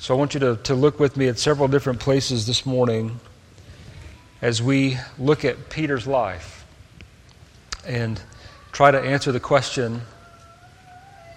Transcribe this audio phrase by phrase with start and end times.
[0.00, 3.20] So I want you to, to look with me at several different places this morning
[4.40, 6.64] as we look at Peter's life
[7.86, 8.18] and
[8.72, 10.00] try to answer the question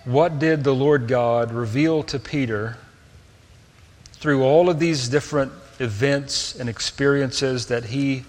[0.05, 2.77] what did the Lord God reveal to Peter
[4.13, 8.23] through all of these different events and experiences that he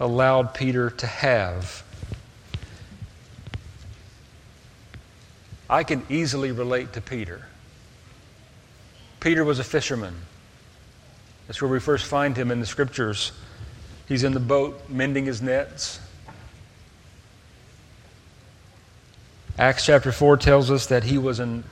[0.00, 1.84] allowed Peter to have?
[5.68, 7.44] I can easily relate to Peter.
[9.24, 10.14] Peter was a fisherman.
[11.46, 13.32] That's where we first find him in the scriptures.
[14.06, 15.98] He's in the boat mending his nets.
[19.58, 21.64] Acts chapter 4 tells us that he was an,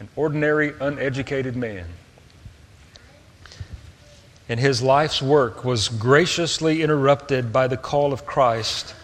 [0.00, 1.84] an ordinary, uneducated man.
[4.48, 8.94] And his life's work was graciously interrupted by the call of Christ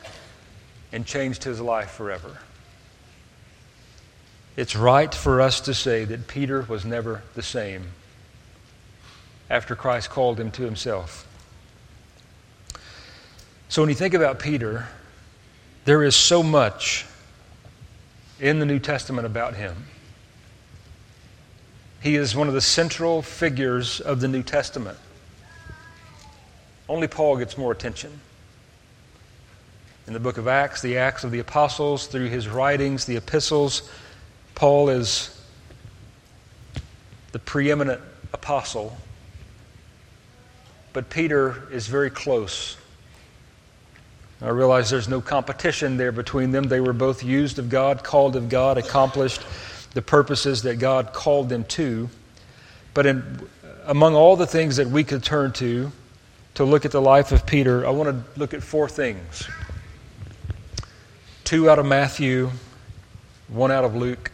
[0.91, 2.39] and changed his life forever.
[4.57, 7.87] It's right for us to say that Peter was never the same
[9.51, 11.27] after Christ called him to himself.
[13.69, 14.87] So when you think about Peter,
[15.85, 17.05] there is so much
[18.39, 19.87] in the New Testament about him.
[22.01, 24.99] He is one of the central figures of the New Testament.
[26.89, 28.21] Only Paul gets more attention.
[30.07, 33.91] In the book of Acts, the Acts of the Apostles, through his writings, the epistles,
[34.55, 35.31] Paul is
[37.33, 38.01] the preeminent
[38.33, 38.97] apostle,
[40.93, 42.77] but Peter is very close.
[44.41, 46.65] I realize there's no competition there between them.
[46.65, 49.43] They were both used of God, called of God, accomplished
[49.95, 52.09] the purposes that God called them to.
[52.93, 53.49] But in,
[53.87, 55.91] among all the things that we could turn to
[56.55, 59.49] to look at the life of Peter, I want to look at four things
[61.45, 62.51] two out of Matthew,
[63.49, 64.31] one out of Luke,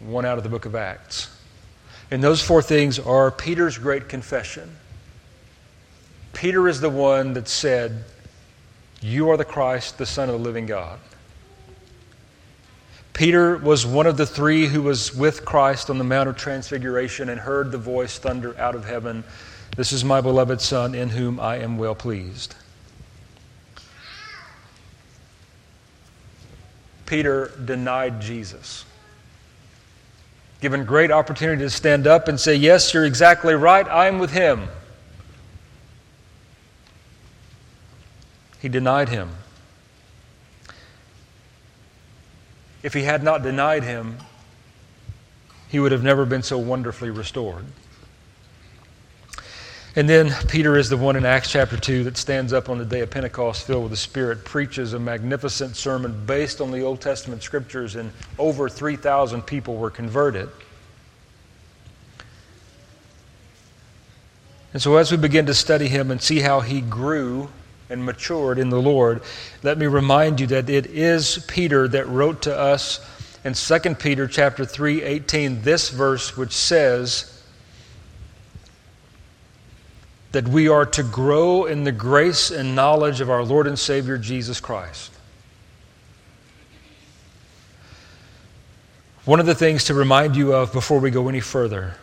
[0.00, 1.30] one out of the book of Acts.
[2.10, 4.76] And those four things are Peter's great confession.
[6.32, 8.04] Peter is the one that said,
[9.00, 10.98] You are the Christ, the Son of the living God.
[13.12, 17.28] Peter was one of the three who was with Christ on the Mount of Transfiguration
[17.28, 19.24] and heard the voice thunder out of heaven
[19.76, 22.54] This is my beloved Son, in whom I am well pleased.
[27.06, 28.84] Peter denied Jesus
[30.60, 34.68] given great opportunity to stand up and say, Yes, you're exactly right, I'm with him.
[38.60, 39.30] He denied him.
[42.82, 44.18] If he had not denied him,
[45.68, 47.66] he would have never been so wonderfully restored.
[49.98, 52.84] And then Peter is the one in Acts chapter 2 that stands up on the
[52.84, 57.00] day of Pentecost filled with the Spirit, preaches a magnificent sermon based on the Old
[57.00, 60.50] Testament scriptures, and over 3,000 people were converted.
[64.72, 67.48] And so, as we begin to study him and see how he grew
[67.90, 69.20] and matured in the Lord,
[69.64, 73.04] let me remind you that it is Peter that wrote to us
[73.42, 77.37] in 2 Peter chapter 3, 18, this verse which says,
[80.38, 84.16] that we are to grow in the grace and knowledge of our Lord and Savior
[84.16, 85.10] Jesus Christ.
[89.24, 91.96] One of the things to remind you of before we go any further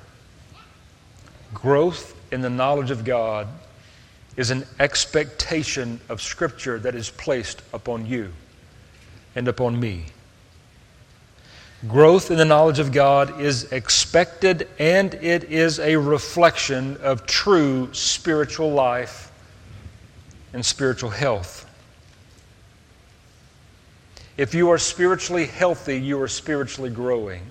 [1.54, 3.48] growth in the knowledge of God
[4.36, 8.34] is an expectation of Scripture that is placed upon you
[9.34, 10.08] and upon me.
[11.88, 17.94] Growth in the knowledge of God is expected and it is a reflection of true
[17.94, 19.32] spiritual life
[20.54, 21.70] and spiritual health.
[24.38, 27.42] If you are spiritually healthy, you are spiritually growing.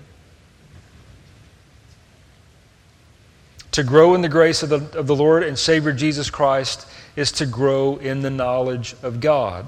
[3.71, 7.31] To grow in the grace of the, of the Lord and Savior Jesus Christ is
[7.33, 9.65] to grow in the knowledge of God.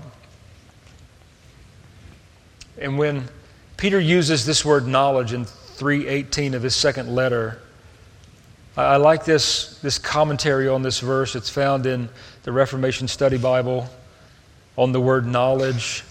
[2.80, 3.28] And when
[3.78, 7.60] Peter uses this word knowledge in 318 of his second letter.
[8.76, 11.36] I like this, this commentary on this verse.
[11.36, 12.10] It's found in
[12.44, 13.88] the Reformation Study Bible
[14.78, 16.04] on the word knowledge.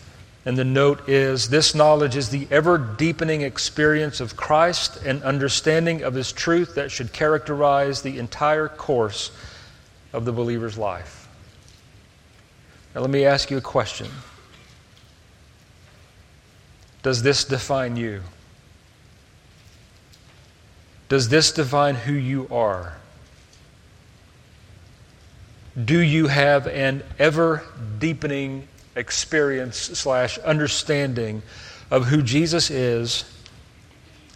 [0.45, 6.03] And the note is this knowledge is the ever deepening experience of Christ and understanding
[6.03, 9.33] of his truth that should characterize the entire course
[10.13, 11.29] of the believer's life.
[12.95, 14.07] Now, let me ask you a question.
[17.07, 18.21] Does this define you?
[21.09, 22.97] Does this define who you are?
[25.85, 27.63] Do you have an ever
[28.01, 28.67] deepening
[28.97, 31.45] experience slash understanding
[31.93, 33.25] of who Jesus is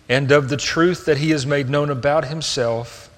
[0.08, 3.10] and of the truth that he has made known about himself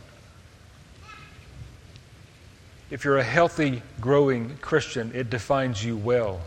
[2.90, 6.40] if you're a healthy, growing Christian, it defines you well.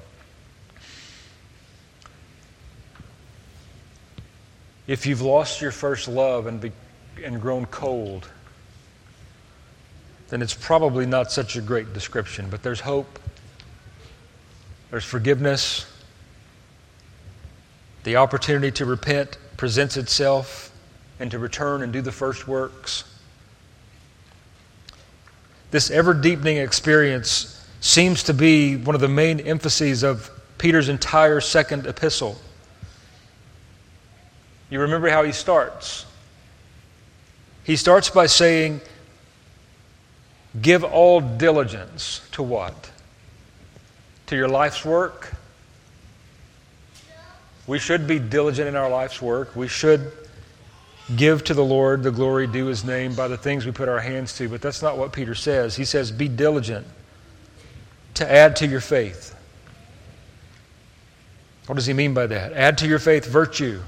[4.87, 6.71] If you've lost your first love and, be,
[7.23, 8.29] and grown cold,
[10.29, 12.49] then it's probably not such a great description.
[12.49, 13.19] But there's hope,
[14.91, 15.91] there's forgiveness,
[18.03, 20.71] the opportunity to repent presents itself
[21.19, 23.03] and to return and do the first works.
[25.71, 31.41] This ever deepening experience seems to be one of the main emphases of Peter's entire
[31.41, 32.37] second epistle.
[34.69, 36.05] You remember how he starts?
[37.63, 38.81] He starts by saying,
[40.61, 42.91] Give all diligence to what?
[44.27, 45.33] To your life's work?
[47.67, 49.55] We should be diligent in our life's work.
[49.55, 50.11] We should
[51.15, 53.99] give to the Lord the glory due his name by the things we put our
[53.99, 55.75] hands to, but that's not what Peter says.
[55.75, 56.87] He says, Be diligent
[58.15, 59.35] to add to your faith.
[61.67, 62.53] What does he mean by that?
[62.53, 63.81] Add to your faith virtue.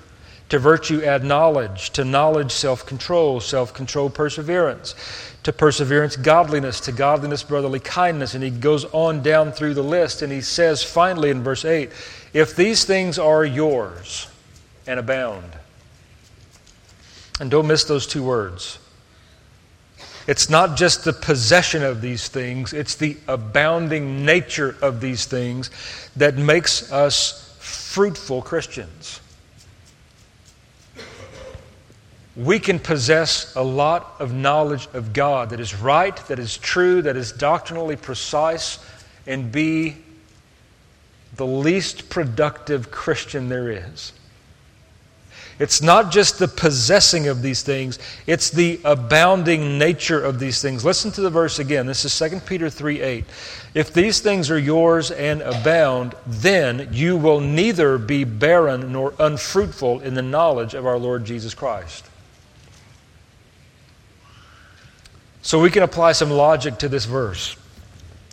[0.50, 1.90] To virtue, add knowledge.
[1.92, 3.40] To knowledge, self control.
[3.40, 4.96] Self control, perseverance.
[5.44, 6.80] To perseverance, godliness.
[6.82, 8.34] To godliness, brotherly kindness.
[8.34, 11.92] And he goes on down through the list and he says finally in verse 8
[12.34, 14.28] if these things are yours
[14.86, 15.52] and abound,
[17.40, 18.80] and don't miss those two words.
[20.28, 25.70] It's not just the possession of these things, it's the abounding nature of these things
[26.16, 29.22] that makes us fruitful Christians.
[32.38, 37.02] We can possess a lot of knowledge of God that is right, that is true,
[37.02, 38.78] that is doctrinally precise,
[39.26, 39.98] and be
[41.36, 44.14] the least productive Christian there is.
[45.60, 47.98] It's not just the possessing of these things,
[48.28, 50.86] it's the abounding nature of these things.
[50.86, 51.88] Listen to the verse again.
[51.88, 53.26] This is 2 Peter 3 8.
[53.74, 60.02] If these things are yours and abound, then you will neither be barren nor unfruitful
[60.02, 62.06] in the knowledge of our Lord Jesus Christ.
[65.48, 67.56] So we can apply some logic to this verse.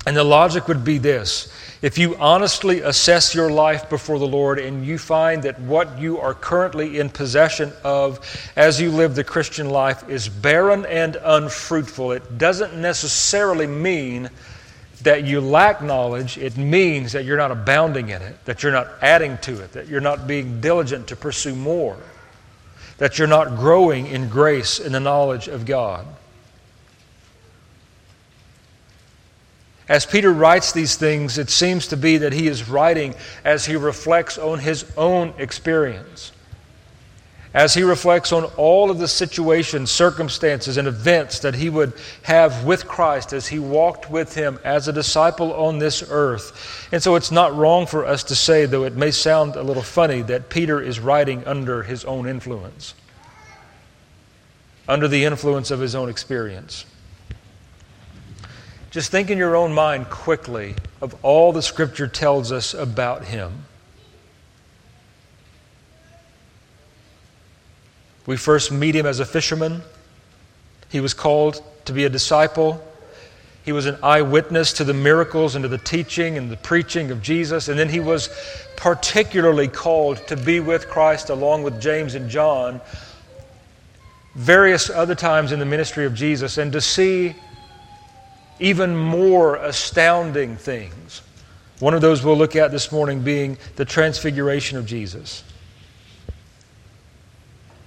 [0.04, 1.46] And the logic would be this
[1.80, 6.18] if you honestly assess your life before the Lord and you find that what you
[6.18, 8.18] are currently in possession of
[8.56, 14.28] as you live the Christian life is barren and unfruitful, it doesn't necessarily mean
[15.02, 16.36] that you lack knowledge.
[16.36, 19.86] It means that you're not abounding in it, that you're not adding to it, that
[19.86, 21.96] you're not being diligent to pursue more,
[22.98, 26.04] that you're not growing in grace in the knowledge of God.
[29.88, 33.14] As Peter writes these things, it seems to be that he is writing
[33.44, 36.32] as he reflects on his own experience.
[37.52, 41.92] As he reflects on all of the situations, circumstances, and events that he would
[42.22, 46.88] have with Christ as he walked with him as a disciple on this earth.
[46.90, 49.84] And so it's not wrong for us to say, though it may sound a little
[49.84, 52.94] funny, that Peter is writing under his own influence,
[54.88, 56.86] under the influence of his own experience.
[58.94, 63.64] Just think in your own mind quickly of all the Scripture tells us about him.
[68.24, 69.82] We first meet him as a fisherman.
[70.90, 72.80] He was called to be a disciple.
[73.64, 77.20] He was an eyewitness to the miracles and to the teaching and the preaching of
[77.20, 77.66] Jesus.
[77.66, 78.28] And then he was
[78.76, 82.80] particularly called to be with Christ along with James and John
[84.36, 87.34] various other times in the ministry of Jesus and to see
[88.58, 91.22] even more astounding things.
[91.80, 95.42] One of those we'll look at this morning being the transfiguration of Jesus.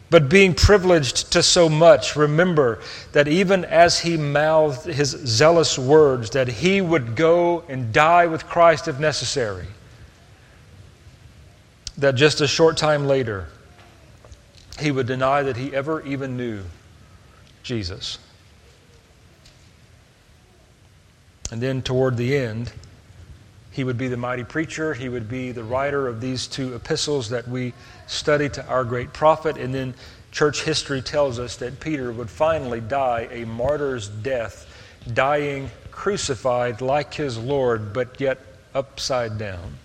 [0.10, 2.80] But being privileged to so much, remember
[3.12, 8.46] that even as he mouthed his zealous words, that he would go and die with
[8.46, 9.66] Christ if necessary,
[11.98, 13.48] that just a short time later,
[14.80, 16.64] he would deny that he ever even knew
[17.64, 18.20] Jesus.
[21.52, 22.72] And then toward the end,
[23.72, 24.94] he would be the mighty preacher.
[24.94, 27.74] He would be the writer of these two epistles that we
[28.08, 29.58] study to our great profit.
[29.58, 29.94] And then
[30.32, 34.68] church history tells us that Peter would finally die a martyr's death,
[35.14, 38.40] dying crucified like his Lord, but yet
[38.74, 39.78] upside down.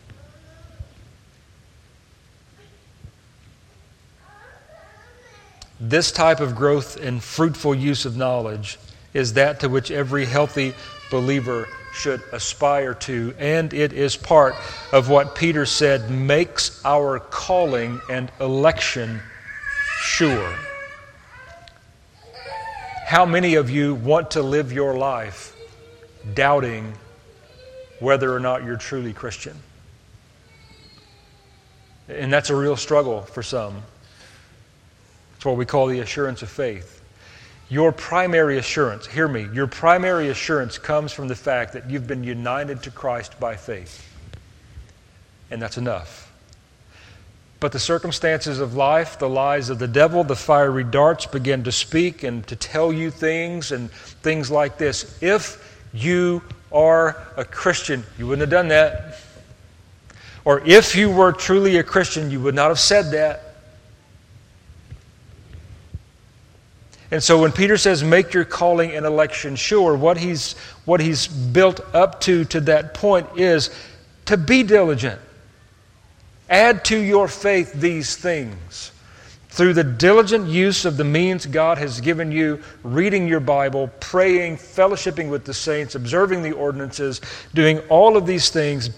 [5.78, 8.78] This type of growth and fruitful use of knowledge
[9.14, 10.74] is that to which every healthy
[11.12, 14.56] believer should aspire to, and it is part
[14.90, 19.20] of what Peter said makes our calling and election
[20.00, 20.52] sure.
[23.06, 25.54] How many of you want to live your life
[26.34, 26.94] doubting
[28.02, 29.56] whether or not you're truly Christian.
[32.08, 33.82] And that's a real struggle for some.
[35.36, 37.01] It's what we call the assurance of faith.
[37.72, 42.22] Your primary assurance, hear me, your primary assurance comes from the fact that you've been
[42.22, 44.06] united to Christ by faith.
[45.50, 46.30] And that's enough.
[47.60, 51.72] But the circumstances of life, the lies of the devil, the fiery darts begin to
[51.72, 55.16] speak and to tell you things and things like this.
[55.22, 59.16] If you are a Christian, you wouldn't have done that.
[60.44, 63.51] Or if you were truly a Christian, you would not have said that.
[67.12, 70.54] And so when Peter says, make your calling and election sure, what he's,
[70.86, 73.68] what he's built up to to that point is
[74.24, 75.20] to be diligent.
[76.48, 78.92] Add to your faith these things.
[79.50, 84.56] Through the diligent use of the means God has given you, reading your Bible, praying,
[84.56, 87.20] fellowshipping with the saints, observing the ordinances,
[87.52, 88.88] doing all of these things,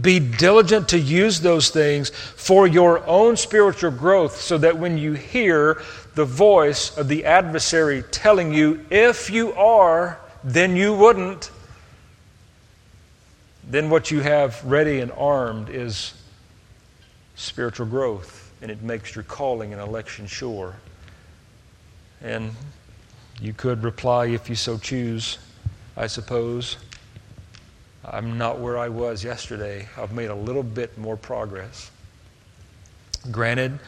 [0.00, 5.12] be diligent to use those things for your own spiritual growth so that when you
[5.12, 5.82] hear
[6.14, 11.50] the voice of the adversary telling you, if you are, then you wouldn't,
[13.68, 16.14] then what you have ready and armed is
[17.34, 20.74] spiritual growth, and it makes your calling and election sure.
[22.22, 22.52] And
[23.40, 25.38] you could reply, if you so choose,
[25.96, 26.76] I suppose.
[28.10, 29.88] I'm not where I was yesterday.
[29.96, 31.90] I've made a little bit more progress.
[33.30, 33.78] Granted,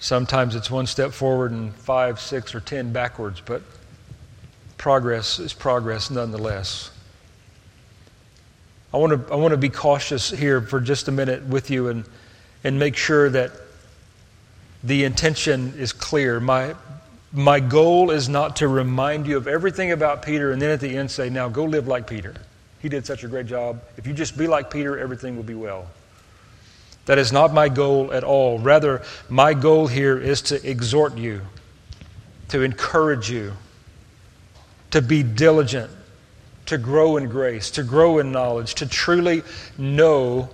[0.00, 3.60] Sometimes it's one step forward and five, six, or ten backwards, but
[4.78, 6.90] progress is progress nonetheless.
[8.94, 11.88] I want to, I want to be cautious here for just a minute with you
[11.88, 12.06] and,
[12.64, 13.52] and make sure that
[14.82, 16.40] the intention is clear.
[16.40, 16.74] My,
[17.30, 20.96] my goal is not to remind you of everything about Peter and then at the
[20.96, 22.34] end say, now go live like Peter.
[22.80, 23.82] He did such a great job.
[23.96, 25.86] If you just be like Peter, everything will be well.
[27.06, 28.58] That is not my goal at all.
[28.58, 31.42] Rather, my goal here is to exhort you,
[32.48, 33.52] to encourage you,
[34.90, 35.90] to be diligent,
[36.66, 39.42] to grow in grace, to grow in knowledge, to truly
[39.76, 40.48] know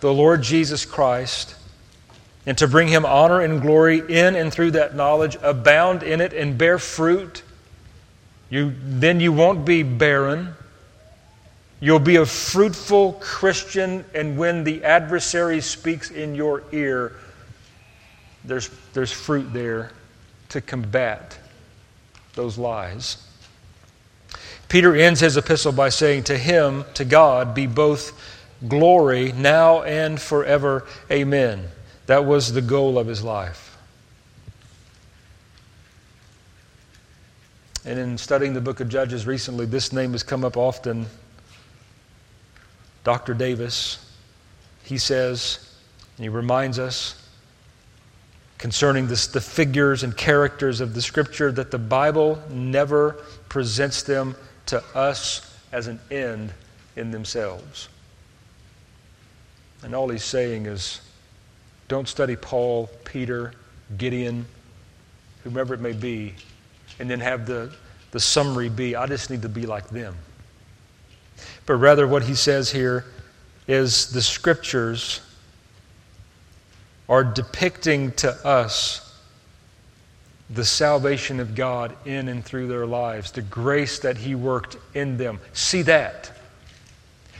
[0.00, 1.54] the Lord Jesus Christ,
[2.46, 6.32] and to bring him honor and glory in and through that knowledge, abound in it,
[6.32, 7.44] and bear fruit.
[8.50, 10.54] You, then you won't be barren.
[11.82, 17.16] You'll be a fruitful Christian, and when the adversary speaks in your ear,
[18.44, 19.90] there's, there's fruit there
[20.50, 21.36] to combat
[22.34, 23.26] those lies.
[24.68, 28.12] Peter ends his epistle by saying, To him, to God, be both
[28.68, 30.86] glory now and forever.
[31.10, 31.66] Amen.
[32.06, 33.76] That was the goal of his life.
[37.84, 41.08] And in studying the book of Judges recently, this name has come up often
[43.04, 43.34] Dr.
[43.34, 44.12] Davis,
[44.84, 45.76] he says,
[46.16, 47.18] and he reminds us
[48.58, 53.16] concerning this, the figures and characters of the Scripture that the Bible never
[53.48, 56.52] presents them to us as an end
[56.94, 57.88] in themselves.
[59.82, 61.00] And all he's saying is
[61.88, 63.52] don't study Paul, Peter,
[63.98, 64.46] Gideon,
[65.42, 66.34] whomever it may be,
[67.00, 67.72] and then have the,
[68.12, 70.14] the summary be, I just need to be like them.
[71.66, 73.04] But rather, what he says here
[73.68, 75.20] is the scriptures
[77.08, 79.02] are depicting to us
[80.50, 85.16] the salvation of God in and through their lives, the grace that He worked in
[85.16, 85.40] them.
[85.52, 86.30] See that.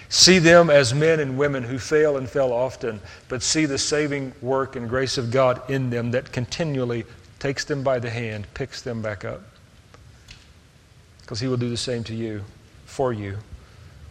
[0.08, 4.32] See them as men and women who fail and fail often, but see the saving
[4.40, 7.04] work and grace of God in them that continually
[7.38, 9.42] takes them by the hand, picks them back up.
[11.20, 12.44] Because He will do the same to you,
[12.86, 13.38] for you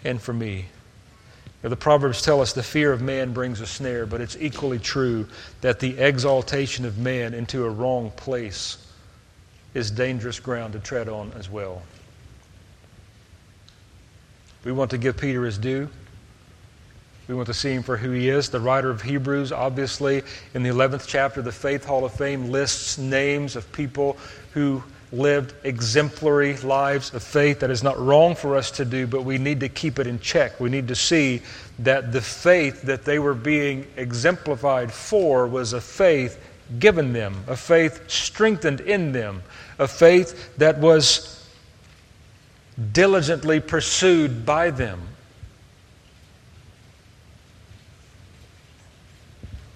[0.04, 0.58] and for me.
[0.58, 4.36] You know, the Proverbs tell us the fear of man brings a snare, but it's
[4.40, 5.28] equally true
[5.62, 8.78] that the exaltation of man into a wrong place
[9.74, 11.82] is dangerous ground to tread on as well.
[14.64, 15.90] We want to give Peter his due.
[17.28, 18.50] We want to see him for who he is.
[18.50, 22.98] The writer of Hebrews, obviously, in the 11th chapter, the Faith Hall of Fame lists
[22.98, 24.18] names of people
[24.54, 27.60] who lived exemplary lives of faith.
[27.60, 30.20] That is not wrong for us to do, but we need to keep it in
[30.20, 30.60] check.
[30.60, 31.42] We need to see
[31.80, 36.40] that the faith that they were being exemplified for was a faith
[36.80, 39.44] given them, a faith strengthened in them,
[39.78, 41.46] a faith that was
[42.94, 45.02] diligently pursued by them.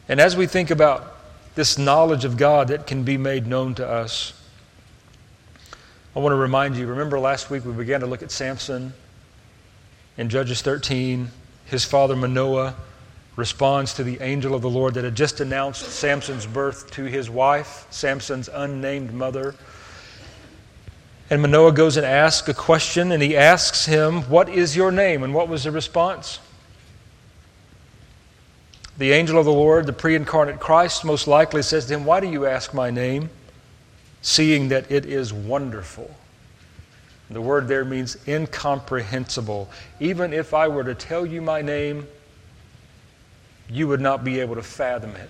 [0.08, 1.16] And as we think about
[1.56, 4.35] this knowledge of God that can be made known to us,
[6.16, 8.94] I want to remind you remember last week we began to look at Samson
[10.16, 11.30] In Judges 13,
[11.66, 12.74] his father Manoah
[13.36, 17.30] responds to the angel of the Lord that had just announced Samson's birth to his
[17.30, 19.56] wife, Samson's unnamed mother.
[21.30, 25.22] And Manoah goes and asks a question, and he asks him, What is your name?
[25.22, 26.40] And what was the response?
[28.98, 32.22] The angel of the Lord, the pre incarnate Christ, most likely says to him, Why
[32.22, 33.30] do you ask my name?
[34.26, 36.10] Seeing that it is wonderful.
[37.30, 39.70] The word there means incomprehensible.
[40.00, 42.08] Even if I were to tell you my name,
[43.70, 45.30] you would not be able to fathom it.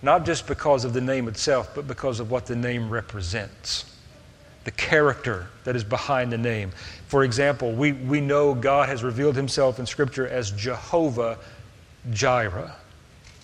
[0.00, 3.84] Not just because of the name itself, but because of what the name represents
[4.64, 6.70] the character that is behind the name.
[7.08, 11.36] For example, we, we know God has revealed himself in Scripture as Jehovah
[12.10, 12.74] Jireh,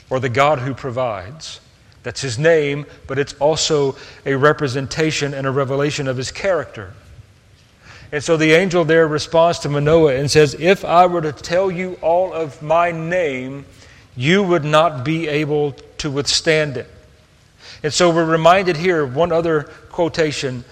[0.09, 1.61] or the God who provides.
[2.05, 6.93] That's his name, but it's also a representation and a revelation of his character.
[8.13, 11.71] And so the angel there responds to Manoah and says, If I were to tell
[11.71, 13.65] you all of my name,
[14.17, 16.89] you would not be able to withstand it.
[17.83, 20.65] And so we're reminded here of one other quotation.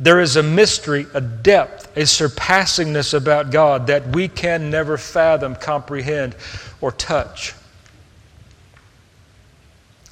[0.00, 5.54] There is a mystery, a depth, a surpassingness about God that we can never fathom,
[5.54, 6.34] comprehend,
[6.80, 7.54] or touch.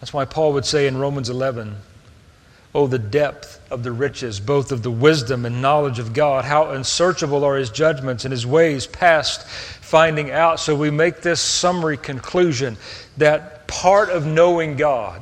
[0.01, 1.77] That's why Paul would say in Romans 11,
[2.73, 6.45] Oh, the depth of the riches, both of the wisdom and knowledge of God.
[6.45, 10.61] How unsearchable are his judgments and his ways past finding out.
[10.61, 12.77] So we make this summary conclusion
[13.17, 15.21] that part of knowing God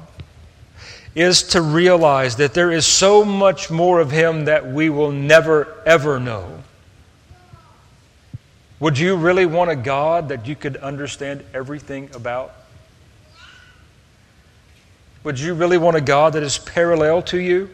[1.15, 5.83] is to realize that there is so much more of him that we will never,
[5.87, 6.63] ever know.
[8.79, 12.55] Would you really want a God that you could understand everything about?
[15.25, 17.71] Would you really want a God that is parallel to you,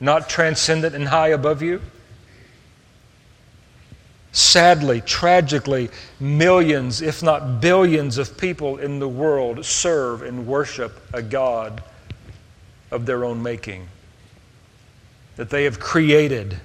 [0.00, 1.80] not transcendent and high above you?
[4.32, 11.22] Sadly, tragically, millions, if not billions, of people in the world serve and worship a
[11.22, 11.82] God
[12.90, 13.88] of their own making
[15.38, 16.58] that they have created,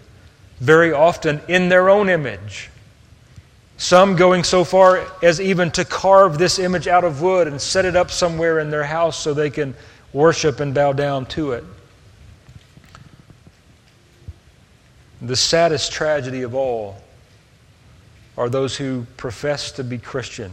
[0.59, 2.71] very often in their own image.
[3.77, 7.85] Some going so far as even to carve this image out of wood and set
[7.85, 9.75] it up somewhere in their house so they can
[10.13, 11.63] worship and bow down to it.
[15.21, 16.97] The saddest tragedy of all
[18.37, 20.51] are those who profess to be Christian.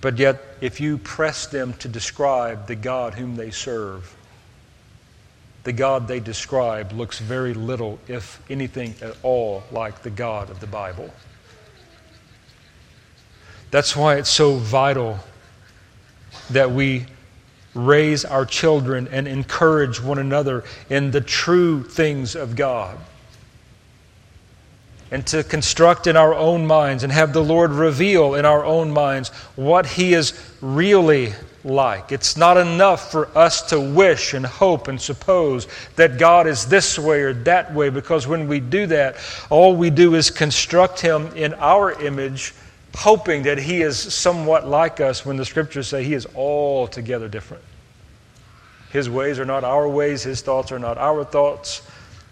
[0.00, 4.14] But yet, if you press them to describe the God whom they serve,
[5.64, 10.60] the God they describe looks very little, if anything at all, like the God of
[10.60, 11.10] the Bible.
[13.72, 15.18] That's why it's so vital
[16.50, 17.06] that we
[17.74, 22.98] raise our children and encourage one another in the true things of God
[25.10, 28.90] and to construct in our own minds and have the Lord reveal in our own
[28.90, 31.32] minds what He is really
[31.64, 32.12] like.
[32.12, 36.98] It's not enough for us to wish and hope and suppose that God is this
[36.98, 39.16] way or that way, because when we do that,
[39.50, 42.54] all we do is construct Him in our image,
[42.96, 47.62] hoping that He is somewhat like us when the scriptures say He is altogether different.
[48.90, 51.82] His ways are not our ways, His thoughts are not our thoughts.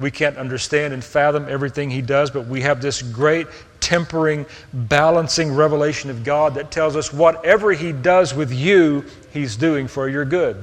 [0.00, 3.46] We can't understand and fathom everything he does, but we have this great
[3.80, 9.86] tempering, balancing revelation of God that tells us whatever he does with you, he's doing
[9.86, 10.56] for your good.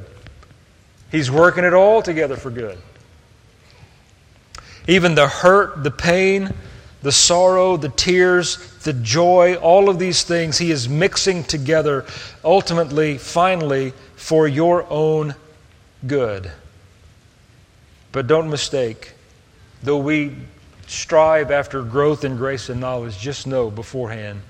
[1.12, 2.78] He's working it all together for good.
[4.88, 6.54] Even the hurt, the pain,
[7.02, 12.06] the sorrow, the tears, the joy, all of these things he is mixing together
[12.44, 15.34] ultimately, finally, for your own
[16.06, 16.52] good.
[18.12, 19.14] But don't mistake,
[19.84, 20.36] Though we
[20.88, 24.42] strive after growth in grace and knowledge, just know beforehand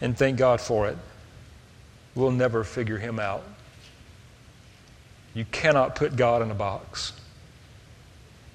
[0.00, 0.98] and thank God for it,
[2.14, 3.42] we'll never figure him out.
[5.32, 7.12] You cannot put God in a box.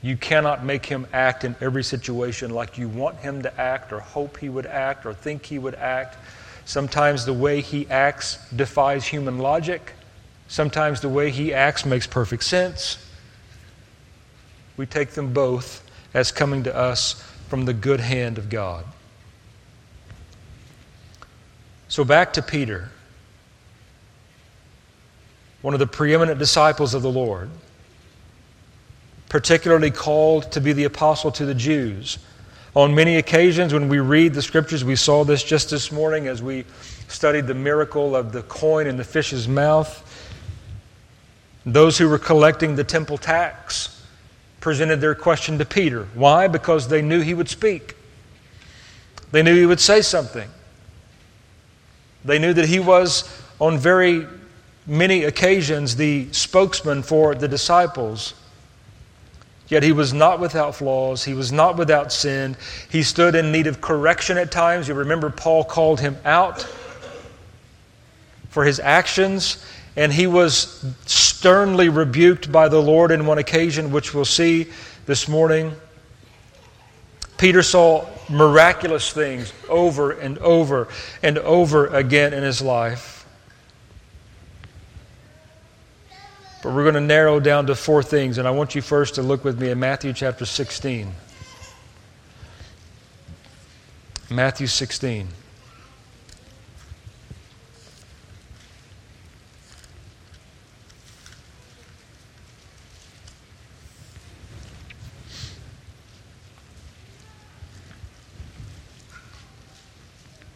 [0.01, 3.99] You cannot make him act in every situation like you want him to act or
[3.99, 6.17] hope he would act or think he would act.
[6.65, 9.93] Sometimes the way he acts defies human logic.
[10.47, 12.97] Sometimes the way he acts makes perfect sense
[14.79, 15.83] we take them both
[16.13, 18.85] as coming to us from the good hand of God.
[21.89, 22.89] So back to Peter,
[25.61, 27.49] one of the preeminent disciples of the Lord,
[29.29, 32.17] particularly called to be the apostle to the Jews.
[32.75, 36.41] On many occasions, when we read the scriptures, we saw this just this morning as
[36.41, 36.65] we
[37.07, 40.05] studied the miracle of the coin in the fish's mouth.
[41.65, 44.03] Those who were collecting the temple tax
[44.59, 46.07] presented their question to Peter.
[46.13, 46.47] Why?
[46.47, 47.95] Because they knew he would speak.
[49.31, 50.49] They knew he would say something.
[52.25, 54.27] They knew that he was, on very
[54.85, 58.33] many occasions, the spokesman for the disciples.
[59.69, 61.23] Yet he was not without flaws.
[61.23, 62.57] He was not without sin.
[62.89, 64.87] He stood in need of correction at times.
[64.87, 66.63] You remember Paul called him out
[68.49, 69.63] for his actions,
[69.95, 74.67] and he was sternly rebuked by the Lord in one occasion, which we'll see
[75.05, 75.75] this morning.
[77.37, 80.87] Peter saw miraculous things over and over
[81.21, 83.18] and over again in his life.
[86.61, 89.21] But we're going to narrow down to four things, and I want you first to
[89.21, 91.09] look with me in Matthew chapter 16.
[94.29, 95.29] Matthew 16.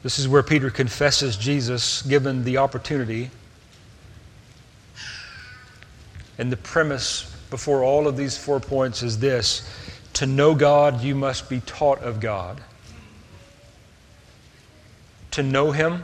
[0.03, 3.31] This is where Peter confesses Jesus given the opportunity.
[6.37, 9.69] And the premise before all of these four points is this
[10.13, 12.61] to know God, you must be taught of God.
[15.31, 16.03] To know Him,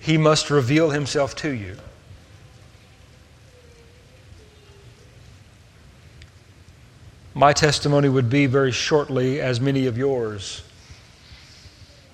[0.00, 1.76] He must reveal Himself to you.
[7.34, 10.62] My testimony would be very shortly, as many of yours.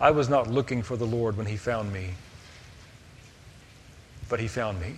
[0.00, 2.10] I was not looking for the Lord when He found me,
[4.28, 4.96] but He found me.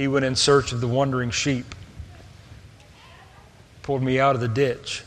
[0.00, 1.74] He went in search of the wandering sheep,
[3.82, 5.04] pulled me out of the ditch,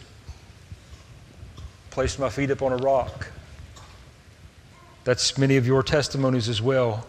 [1.89, 3.25] placed my feet up on a rock.
[5.03, 7.07] That's many of your testimonies as well.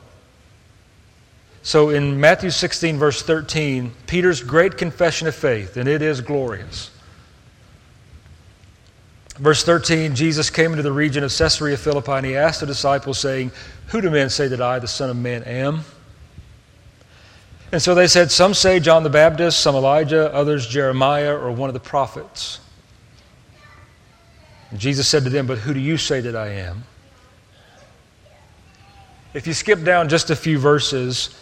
[1.63, 6.91] So in Matthew 16, verse 13, Peter's great confession of faith, and it is glorious.
[9.37, 13.19] Verse 13, Jesus came into the region of Caesarea Philippi, and he asked the disciples,
[13.19, 13.53] saying,
[13.89, 15.85] Who do men say that I, the Son of Man, am?
[17.75, 21.69] And so they said, Some say John the Baptist, some Elijah, others Jeremiah, or one
[21.69, 22.61] of the prophets.
[24.71, 26.85] And Jesus said to them, But who do you say that I am?
[29.35, 31.35] If you skip down just a few verses,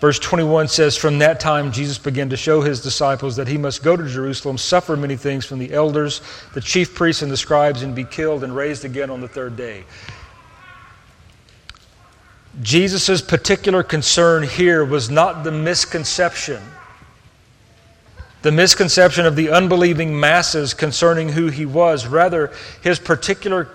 [0.00, 3.82] verse 21 says, From that time Jesus began to show his disciples that he must
[3.82, 6.20] go to Jerusalem, suffer many things from the elders,
[6.54, 9.56] the chief priests, and the scribes, and be killed and raised again on the third
[9.56, 9.82] day.
[12.60, 16.62] Jesus' particular concern here was not the misconception,
[18.42, 22.06] the misconception of the unbelieving masses concerning who he was.
[22.06, 23.68] Rather, his particular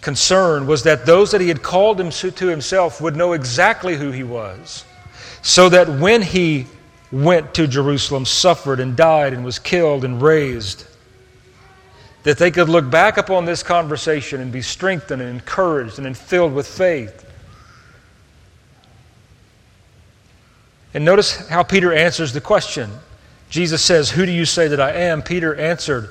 [0.00, 4.10] concern was that those that he had called him to himself would know exactly who
[4.10, 4.84] he was,
[5.42, 6.66] so that when he
[7.12, 10.86] went to Jerusalem, suffered and died and was killed and raised,
[12.22, 16.54] that they could look back upon this conversation and be strengthened and encouraged and filled
[16.54, 17.25] with faith
[20.96, 22.90] And notice how Peter answers the question.
[23.50, 25.20] Jesus says, Who do you say that I am?
[25.20, 26.08] Peter answered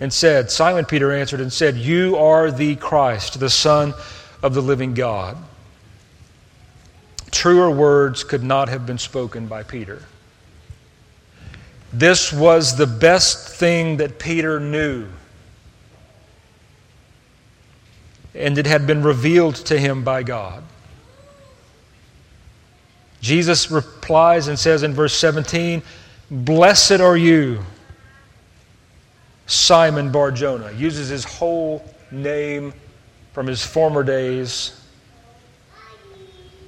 [0.00, 3.94] and said, Simon Peter answered and said, You are the Christ, the Son
[4.42, 5.38] of the living God.
[7.30, 10.02] Truer words could not have been spoken by Peter.
[11.90, 15.06] This was the best thing that Peter knew.
[18.34, 20.64] And it had been revealed to him by God.
[23.24, 25.82] Jesus replies and says in verse 17,
[26.30, 27.64] Blessed are you,
[29.46, 30.70] Simon Barjona.
[30.72, 32.74] Uses his whole name
[33.32, 34.78] from his former days.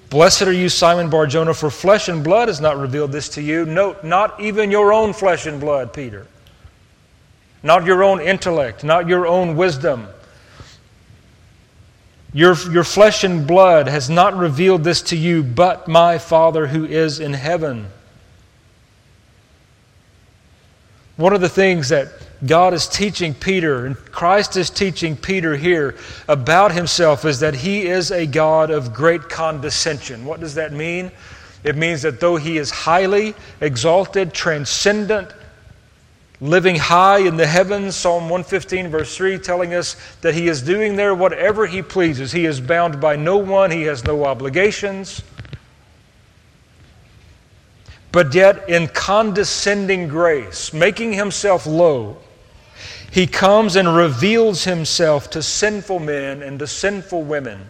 [0.09, 3.67] Blessed are you, Simon Barjona, for flesh and blood has not revealed this to you.
[3.67, 6.27] Note, not even your own flesh and blood, Peter.
[7.63, 10.09] Not your own intellect, not your own wisdom,
[12.37, 16.85] your, your flesh and blood has not revealed this to you, but my Father who
[16.85, 17.87] is in heaven.
[21.17, 22.09] One of the things that
[22.45, 25.97] God is teaching Peter, and Christ is teaching Peter here
[26.29, 30.27] about himself, is that he is a God of great condescension.
[30.27, 31.13] What does that mean?
[31.65, 35.31] It means that though he is highly exalted, transcendent,
[36.41, 40.97] living high in the heavens, Psalm 115, verse 3, telling us that he is doing
[40.97, 42.33] there whatever he pleases.
[42.33, 45.23] He is bound by no one, he has no obligations.
[48.13, 52.19] But yet, in condescending grace, making himself low,
[53.11, 57.67] he comes and reveals himself to sinful men and to sinful women.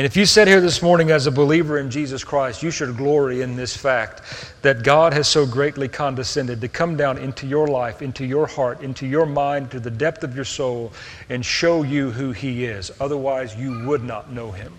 [0.00, 2.96] And if you sit here this morning as a believer in Jesus Christ, you should
[2.96, 4.22] glory in this fact
[4.62, 8.80] that God has so greatly condescended to come down into your life, into your heart,
[8.80, 10.94] into your mind, to the depth of your soul,
[11.28, 12.90] and show you who He is.
[12.98, 14.72] Otherwise, you would not know Him.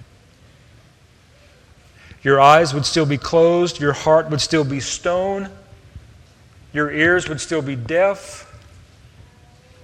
[2.24, 5.52] Your eyes would still be closed, your heart would still be stone,
[6.74, 8.51] your ears would still be deaf.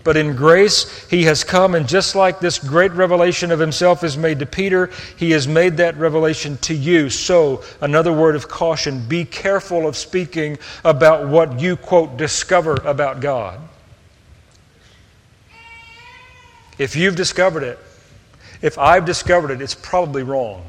[0.08, 4.18] But in grace, He has come, and just like this great revelation of Himself is
[4.18, 7.10] made to Peter, He has made that revelation to you.
[7.10, 13.20] So, another word of caution be careful of speaking about what you, quote, discover about
[13.20, 13.60] God.
[16.78, 17.78] If you've discovered it,
[18.62, 20.64] if I've discovered it, it's probably wrong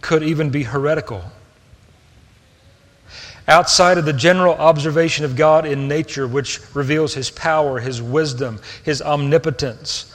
[0.00, 1.24] could even be heretical.
[3.46, 8.60] Outside of the general observation of God in nature, which reveals His power, His wisdom,
[8.84, 10.12] His omnipotence,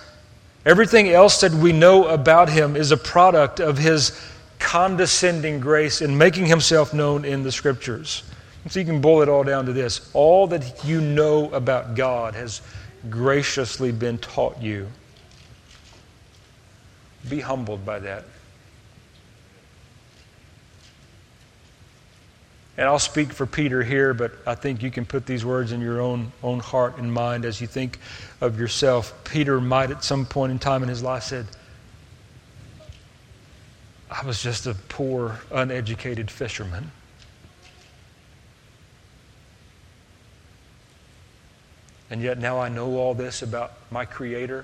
[0.66, 4.20] everything else that we know about Him is a product of His
[4.58, 8.24] condescending grace in making Himself known in the Scriptures.
[8.68, 12.34] So you can boil it all down to this all that you know about God
[12.34, 12.62] has
[13.10, 14.88] graciously been taught you.
[17.30, 18.26] Be humbled by that.
[22.80, 25.82] And I'll speak for Peter here, but I think you can put these words in
[25.82, 28.00] your own, own heart and mind as you think
[28.40, 29.14] of yourself.
[29.26, 31.46] Peter might, at some point in time in his life, said,
[34.10, 36.92] I was just a poor, uneducated fisherman.
[42.10, 44.64] And yet now I know all this about my Creator.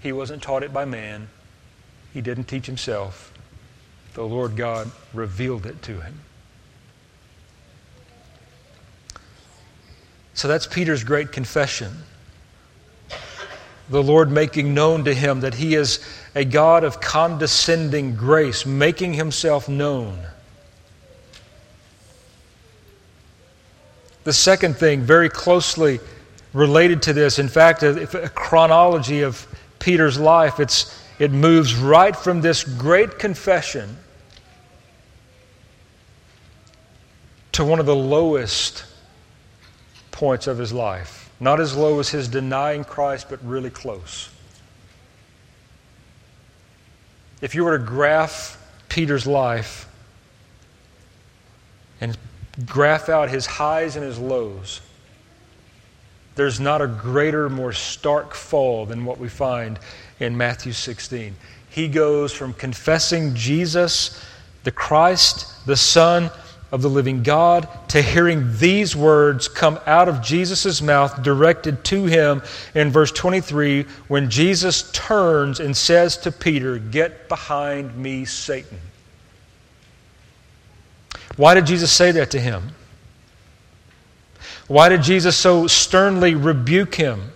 [0.00, 1.28] He wasn't taught it by man,
[2.12, 3.32] he didn't teach himself
[4.14, 6.20] the Lord God revealed it to him.
[10.34, 11.92] So that's Peter's great confession.
[13.88, 16.00] The Lord making known to him that he is
[16.34, 20.18] a God of condescending grace, making himself known.
[24.24, 26.00] The second thing, very closely
[26.52, 29.46] related to this, in fact, a, a chronology of
[29.78, 33.98] Peter's life, it's, it moves right from this great confession
[37.52, 38.84] to one of the lowest
[40.14, 41.28] points of his life.
[41.40, 44.30] Not as low as his denying Christ, but really close.
[47.42, 48.56] If you were to graph
[48.88, 49.88] Peter's life
[52.00, 52.16] and
[52.64, 54.80] graph out his highs and his lows,
[56.36, 59.80] there's not a greater, more stark fall than what we find
[60.20, 61.34] in Matthew 16.
[61.70, 64.24] He goes from confessing Jesus,
[64.62, 66.30] the Christ, the Son,
[66.74, 72.06] of the living God to hearing these words come out of Jesus' mouth directed to
[72.06, 72.42] him
[72.74, 78.80] in verse 23 when Jesus turns and says to Peter, Get behind me, Satan.
[81.36, 82.70] Why did Jesus say that to him?
[84.66, 87.30] Why did Jesus so sternly rebuke him?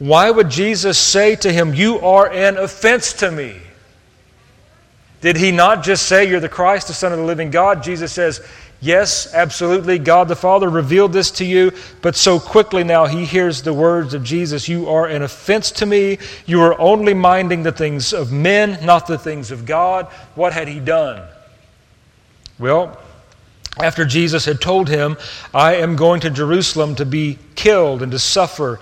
[0.00, 3.56] Why would Jesus say to him, You are an offense to me?
[5.20, 7.84] Did he not just say, You're the Christ, the Son of the living God?
[7.84, 8.40] Jesus says,
[8.82, 9.98] Yes, absolutely.
[9.98, 14.14] God the Father revealed this to you, but so quickly now he hears the words
[14.14, 16.18] of Jesus You are an offense to me.
[16.46, 20.06] You are only minding the things of men, not the things of God.
[20.34, 21.22] What had he done?
[22.58, 22.98] Well,
[23.78, 25.18] after Jesus had told him,
[25.52, 28.80] I am going to Jerusalem to be killed and to suffer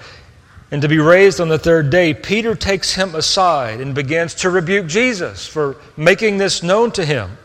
[0.70, 4.50] and to be raised on the third day, Peter takes him aside and begins to
[4.50, 7.38] rebuke Jesus for making this known to him.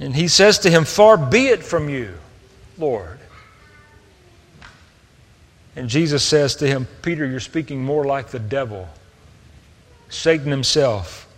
[0.00, 2.14] And he says to him, Far be it from you,
[2.78, 3.18] Lord.
[5.76, 8.88] And Jesus says to him, Peter, you're speaking more like the devil,
[10.08, 11.28] Satan himself,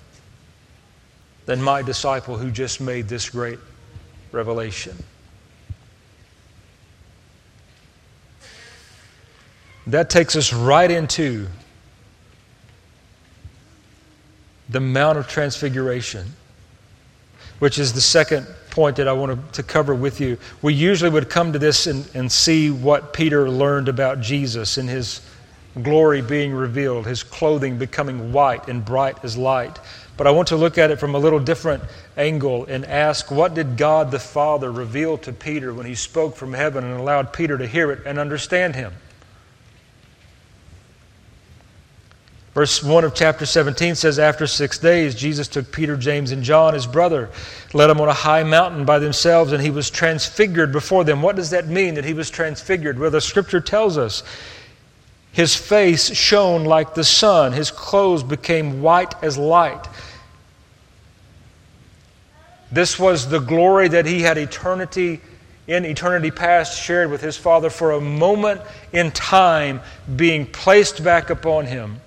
[1.45, 3.59] than my disciple who just made this great
[4.31, 4.97] revelation.
[9.89, 11.49] That takes us right into
[14.69, 16.27] the Mount of Transfiguration
[17.63, 20.37] which is the second point that I want to cover with you.
[20.63, 24.89] We usually would come to this and, and see what Peter learned about Jesus in
[24.89, 25.21] his
[25.81, 29.79] glory being revealed, his clothing becoming white and bright as light.
[30.17, 31.85] But I want to look at it from a little different
[32.17, 36.55] angle and ask what did God the Father reveal to Peter when he spoke from
[36.55, 38.93] heaven and allowed Peter to hear it and understand him?
[42.55, 46.75] Verse 1 of chapter 17 says, After six days, Jesus took Peter, James, and John,
[46.75, 47.31] his brother,
[47.73, 51.23] led them on a high mountain by themselves, and he was transfigured before them.
[51.23, 52.99] What does that mean, that he was transfigured?
[52.99, 54.23] Well, the scripture tells us
[55.33, 57.53] His face shone like the sun.
[57.53, 59.89] His clothes became white as light.
[62.71, 65.23] This was the glory that he had eternity
[65.69, 68.61] in eternity past shared with his Father for a moment
[68.93, 69.81] in time
[70.17, 72.01] being placed back upon him.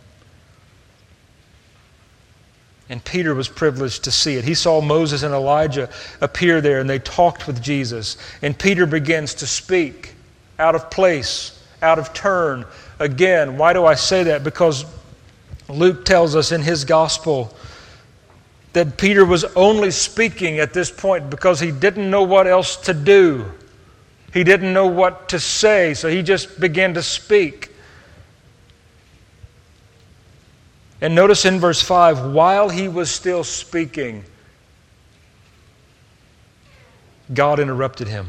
[2.89, 4.43] And Peter was privileged to see it.
[4.43, 5.89] He saw Moses and Elijah
[6.21, 8.17] appear there and they talked with Jesus.
[8.41, 10.13] And Peter begins to speak
[10.60, 12.65] out of place, out of turn.
[13.00, 14.43] Again, why do I say that?
[14.43, 14.86] Because
[15.67, 17.56] Luke tells us in his gospel
[18.74, 22.93] that Peter was only speaking at this point because he didn't know what else to
[22.93, 23.45] do.
[24.34, 27.69] He didn't know what to say, so he just began to speak.
[31.01, 34.23] And notice in verse 5 while he was still speaking,
[37.34, 38.27] God interrupted him.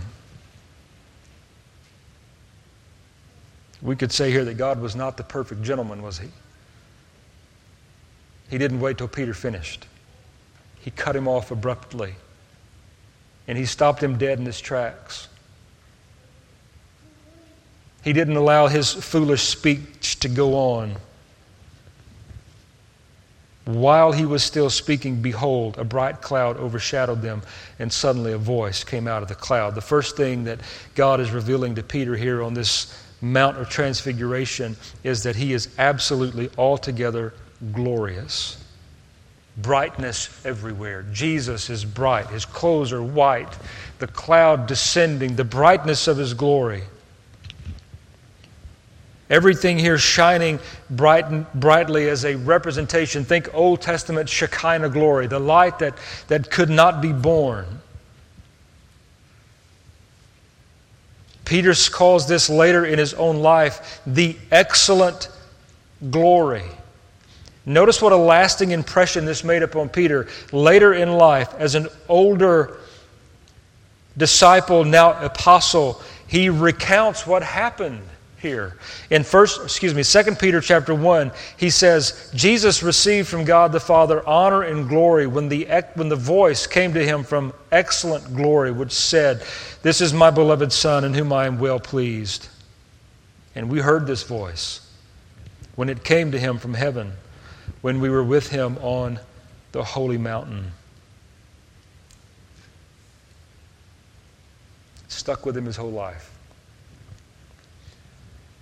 [3.83, 6.29] We could say here that God was not the perfect gentleman, was he?
[8.50, 9.87] He didn't wait till Peter finished
[10.87, 12.14] he cut him off abruptly.
[13.48, 15.26] And he stopped him dead in his tracks.
[18.05, 20.94] He didn't allow his foolish speech to go on.
[23.66, 27.42] While he was still speaking, behold, a bright cloud overshadowed them,
[27.79, 29.74] and suddenly a voice came out of the cloud.
[29.74, 30.61] The first thing that
[30.94, 35.68] God is revealing to Peter here on this Mount of Transfiguration is that he is
[35.79, 37.35] absolutely altogether
[37.72, 38.62] glorious
[39.57, 41.05] brightness everywhere.
[41.12, 42.26] Jesus is bright.
[42.29, 43.57] His clothes are white.
[43.98, 46.83] The cloud descending, the brightness of his glory.
[49.29, 53.25] Everything here shining bright, brightly as a representation.
[53.25, 55.95] Think Old Testament Shekinah glory, the light that,
[56.29, 57.67] that could not be borne.
[61.45, 65.29] Peter calls this later in his own life the excellent
[66.11, 66.65] glory.
[67.65, 72.79] Notice what a lasting impression this made upon Peter later in life as an older
[74.17, 76.01] disciple, now apostle.
[76.29, 78.03] He recounts what happened
[78.38, 78.77] here.
[79.11, 83.81] In first, excuse me, Second Peter chapter 1, he says, Jesus received from God the
[83.81, 88.72] Father honor and glory when the, when the voice came to him from excellent glory,
[88.72, 89.42] which said,
[89.83, 92.49] This is my beloved Son in whom I am well pleased.
[93.55, 94.81] And we heard this voice
[95.77, 97.12] when it came to him from heaven
[97.81, 99.18] when we were with him on
[99.72, 100.72] the holy mountain.
[105.09, 106.36] Stuck with him his whole life.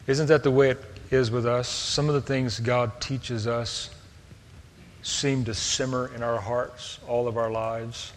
[0.07, 1.69] Isn't that the way it is with us?
[1.69, 3.91] Some of the things God teaches us
[5.03, 8.13] seem to simmer in our hearts all of our lives.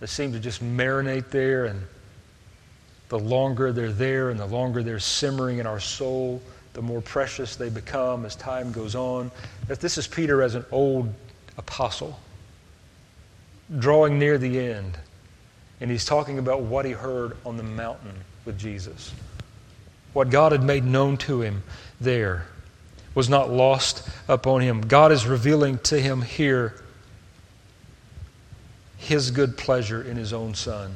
[0.00, 1.82] They seem to just marinate there, and
[3.08, 6.40] the longer they're there and the longer they're simmering in our soul,
[6.74, 9.30] the more precious they become as time goes on.
[9.66, 11.12] This is Peter as an old
[11.56, 12.18] apostle,
[13.78, 14.96] drawing near the end.
[15.80, 19.12] And he's talking about what he heard on the mountain with Jesus.
[20.12, 21.62] What God had made known to him
[22.00, 22.46] there
[23.14, 24.82] was not lost upon him.
[24.82, 26.74] God is revealing to him here
[28.96, 30.94] his good pleasure in his own Son.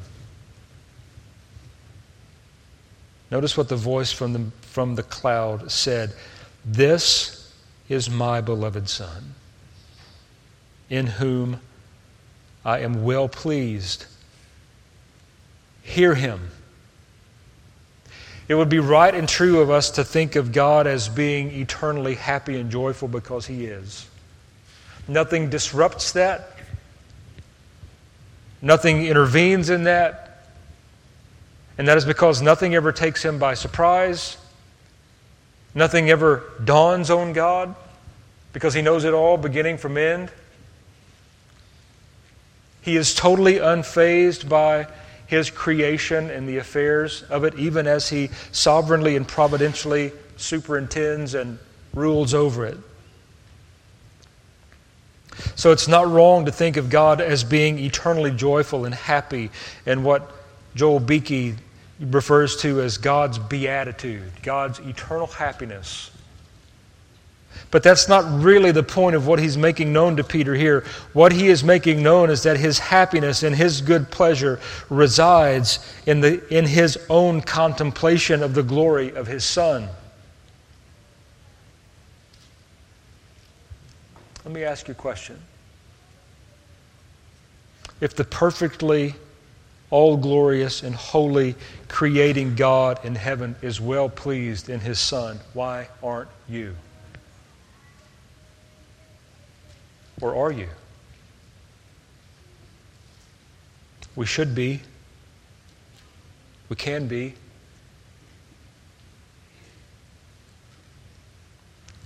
[3.31, 6.14] Notice what the voice from the, from the cloud said
[6.64, 7.53] This
[7.88, 9.35] is my beloved Son,
[10.90, 11.61] in whom
[12.64, 14.05] I am well pleased.
[15.83, 16.51] Hear him.
[18.53, 22.17] It would be right and true of us to think of God as being eternally
[22.17, 24.07] happy and joyful because He is.
[25.09, 26.51] Nothing disrupts that,
[28.61, 30.45] nothing intervenes in that.
[31.79, 34.37] And that is because nothing ever takes him by surprise.
[35.75, 37.75] Nothing ever dawns on God
[38.53, 40.31] because he knows it all, beginning from end.
[42.83, 44.88] He is totally unfazed by
[45.33, 51.59] his creation and the affairs of it, even as he sovereignly and providentially superintends and
[51.94, 52.77] rules over it.
[55.54, 59.50] So it's not wrong to think of God as being eternally joyful and happy
[59.87, 60.31] and what
[60.75, 61.54] Joel Beeke
[61.98, 66.11] refers to as God's beatitude, God's eternal happiness.
[67.71, 70.85] But that's not really the point of what he's making known to Peter here.
[71.13, 76.21] What he is making known is that his happiness and his good pleasure resides in,
[76.21, 79.88] the, in his own contemplation of the glory of his Son.
[84.44, 85.40] Let me ask you a question.
[88.00, 89.15] If the perfectly
[89.92, 91.55] all glorious and holy,
[91.87, 95.38] creating God in heaven is well pleased in his Son.
[95.53, 96.75] Why aren't you?
[100.23, 100.68] Or are you?
[104.14, 104.81] We should be.
[106.68, 107.35] We can be.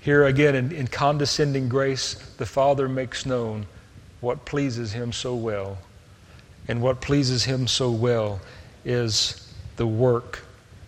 [0.01, 3.67] Here again, in, in, condescending grace, the Father makes known
[4.21, 5.79] what pleases Him so well.
[6.69, 8.41] And what pleases Him so well
[8.85, 10.45] is the work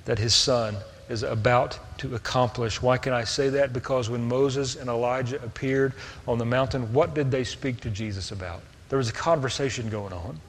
[0.06, 0.76] that His Son
[1.08, 2.82] is about to accomplish.
[2.82, 3.72] Why can I say that?
[3.72, 5.94] Because when Moses and Elijah appeared
[6.26, 8.62] on the mountain, what did they speak to Jesus about?
[8.88, 10.40] There was a conversation going on.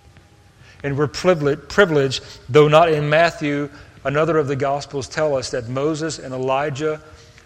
[0.83, 3.69] And we're privileged, though not in Matthew,
[4.05, 7.01] another of the Gospels tell us that Moses and Elijah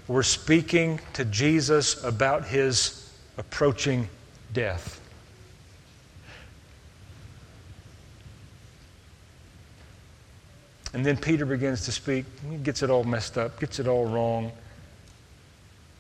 [0.08, 4.10] were speaking to Jesus about his approaching
[4.54, 5.00] death.
[10.94, 12.26] And then Peter begins to speak.
[12.50, 14.52] He gets it all messed up, gets it all wrong,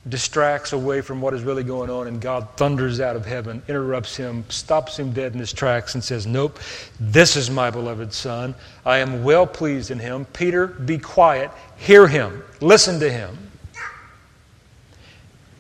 [0.07, 4.15] distracts away from what is really going on, and God thunders out of heaven, interrupts
[4.15, 6.59] him, stops him dead in his tracks, and says, Nope,
[6.99, 8.53] this is my beloved Son.
[8.85, 10.25] I am well pleased in him.
[10.25, 11.49] Peter, be quiet.
[11.77, 12.43] Hear him.
[12.61, 13.35] Listen to him.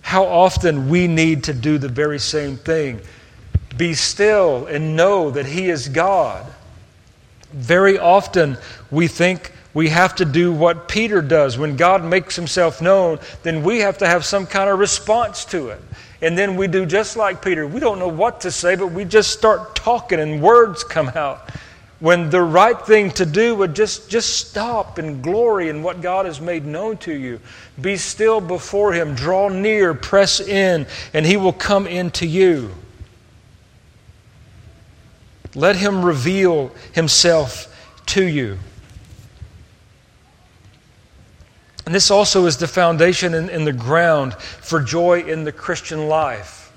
[0.01, 3.01] How often we need to do the very same thing.
[3.77, 6.52] Be still and know that he is God.
[7.53, 8.57] Very often
[8.91, 11.57] we think we have to do what Peter does.
[11.57, 15.69] When God makes himself known, then we have to have some kind of response to
[15.69, 15.81] it.
[16.21, 17.67] And then we do just like Peter.
[17.67, 21.49] We don't know what to say, but we just start talking and words come out.
[21.99, 26.25] When the right thing to do would just, just stop and glory in what God
[26.25, 27.39] has made known to you.
[27.79, 32.71] Be still before Him, draw near, press in, and He will come into you.
[35.55, 37.67] Let Him reveal Himself
[38.07, 38.57] to you.
[41.85, 46.71] And this also is the foundation and, the ground for joy in the Christian life.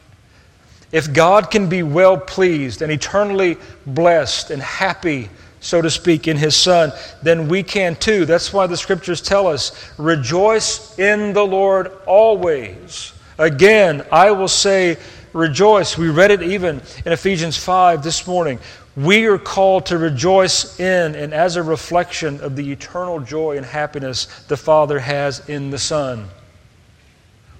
[0.91, 3.57] If God can be well pleased and eternally
[3.87, 5.29] blessed and happy,
[5.61, 8.25] so to speak, in His Son, then we can too.
[8.25, 13.13] That's why the scriptures tell us rejoice in the Lord always.
[13.39, 14.97] Again, I will say,
[15.37, 15.97] rejoice.
[15.97, 18.59] We read it even in Ephesians 5 this morning.
[18.97, 23.67] We are called to rejoice in and as a reflection of the eternal joy and
[23.67, 26.29] happiness the Father has in the Son.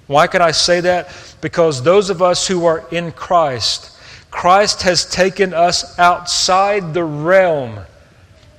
[0.07, 1.11] Why can I say that?
[1.41, 3.93] Because those of us who are in Christ,
[4.31, 7.81] Christ has taken us outside the realm,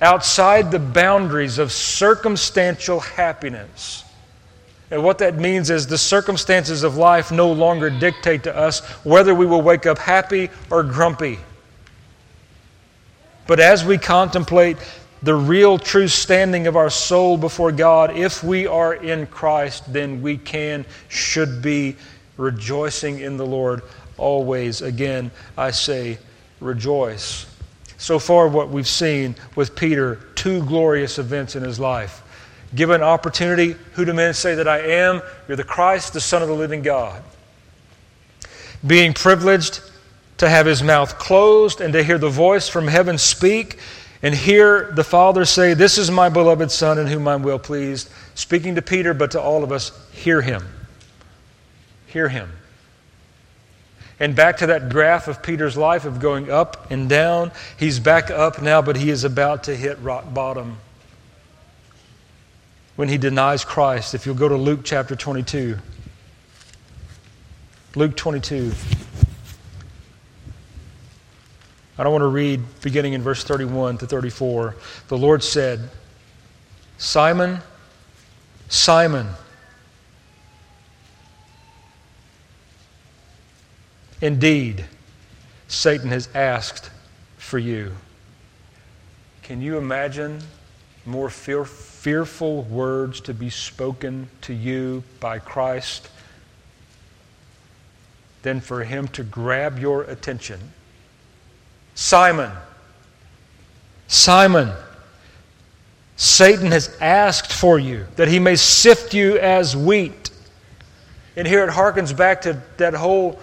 [0.00, 4.04] outside the boundaries of circumstantial happiness.
[4.90, 9.34] And what that means is the circumstances of life no longer dictate to us whether
[9.34, 11.38] we will wake up happy or grumpy.
[13.46, 14.78] But as we contemplate
[15.22, 20.22] the real true standing of our soul before God, if we are in Christ, then
[20.22, 21.96] we can, should be
[22.36, 23.82] rejoicing in the Lord
[24.16, 24.80] always.
[24.80, 26.18] Again, I say,
[26.60, 27.46] rejoice.
[27.98, 32.22] So far, what we've seen with Peter, two glorious events in his life.
[32.74, 35.22] Given opportunity, who do men say that I am?
[35.46, 37.22] You're the Christ, the Son of the living God.
[38.86, 39.80] Being privileged
[40.36, 43.78] to have his mouth closed and to hear the voice from heaven speak
[44.22, 48.10] and hear the Father say, This is my beloved Son in whom I'm well pleased.
[48.34, 50.62] Speaking to Peter, but to all of us, hear him.
[52.06, 52.50] Hear him.
[54.20, 57.52] And back to that graph of Peter's life of going up and down.
[57.78, 60.78] He's back up now, but he is about to hit rock bottom
[62.98, 64.16] when he denies Christ.
[64.16, 65.78] If you'll go to Luke chapter 22.
[67.94, 68.72] Luke 22.
[71.96, 74.74] I don't want to read beginning in verse 31 to 34.
[75.06, 75.90] The Lord said,
[76.96, 77.60] Simon,
[78.68, 79.28] Simon,
[84.20, 84.86] indeed,
[85.68, 86.90] Satan has asked
[87.36, 87.92] for you.
[89.44, 90.40] Can you imagine
[91.06, 91.64] more fear,
[91.98, 96.08] fearful words to be spoken to you by Christ
[98.42, 100.60] than for him to grab your attention?
[101.96, 102.52] Simon,
[104.06, 104.70] Simon,
[106.16, 110.30] Satan has asked for you that he may sift you as wheat.
[111.34, 113.40] And here it harkens back to that whole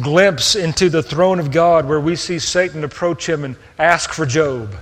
[0.00, 4.24] glimpse into the throne of God where we see Satan approach him and ask for
[4.24, 4.72] Job.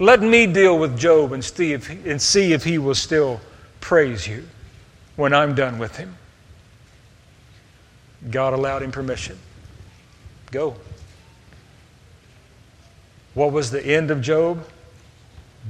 [0.00, 3.38] Let me deal with Job and see if, and see if he will still
[3.80, 4.48] praise you
[5.16, 6.16] when I'm done with him.
[8.30, 9.38] God allowed him permission.
[10.50, 10.74] Go.
[13.34, 14.66] What was the end of Job?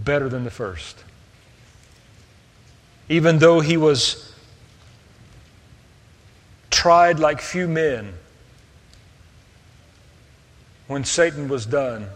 [0.04, 1.02] Better than the first.
[3.08, 4.32] Even though he was
[6.70, 8.14] tried like few men,
[10.86, 12.08] when Satan was done,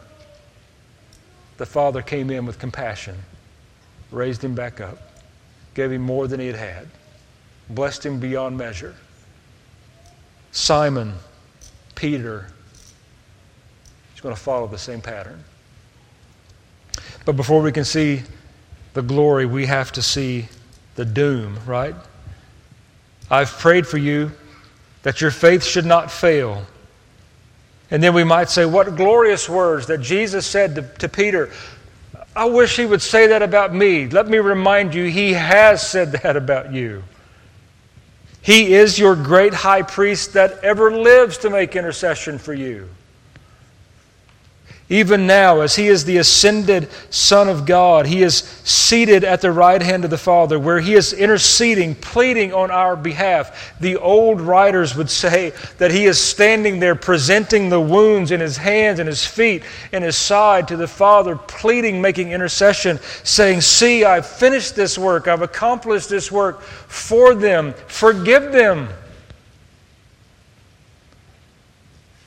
[1.56, 3.16] the Father came in with compassion,
[4.10, 4.98] raised him back up,
[5.74, 6.88] gave him more than he had had,
[7.70, 8.94] blessed him beyond measure.
[10.52, 11.14] Simon,
[11.94, 12.48] Peter,
[14.14, 15.42] is going to follow the same pattern.
[17.24, 18.22] But before we can see
[18.92, 20.48] the glory, we have to see
[20.94, 21.94] the doom, right?
[23.30, 24.30] I've prayed for you
[25.02, 26.66] that your faith should not fail.
[27.90, 31.50] And then we might say, What glorious words that Jesus said to, to, Peter.
[32.34, 34.08] I wish he would say that about me.
[34.08, 37.04] Let me remind you, he has said that about you.
[38.42, 42.88] He is your great high priest that ever lives to make intercession for you.
[44.90, 49.50] Even now, as he is the ascended Son of God, he is seated at the
[49.50, 53.72] right hand of the Father, where he is interceding, pleading on our behalf.
[53.80, 58.58] The old writers would say that he is standing there presenting the wounds in his
[58.58, 59.62] hands and his feet
[59.92, 65.28] and his side to the Father, pleading, making intercession, saying, See, I've finished this work,
[65.28, 68.90] I've accomplished this work for them, forgive them.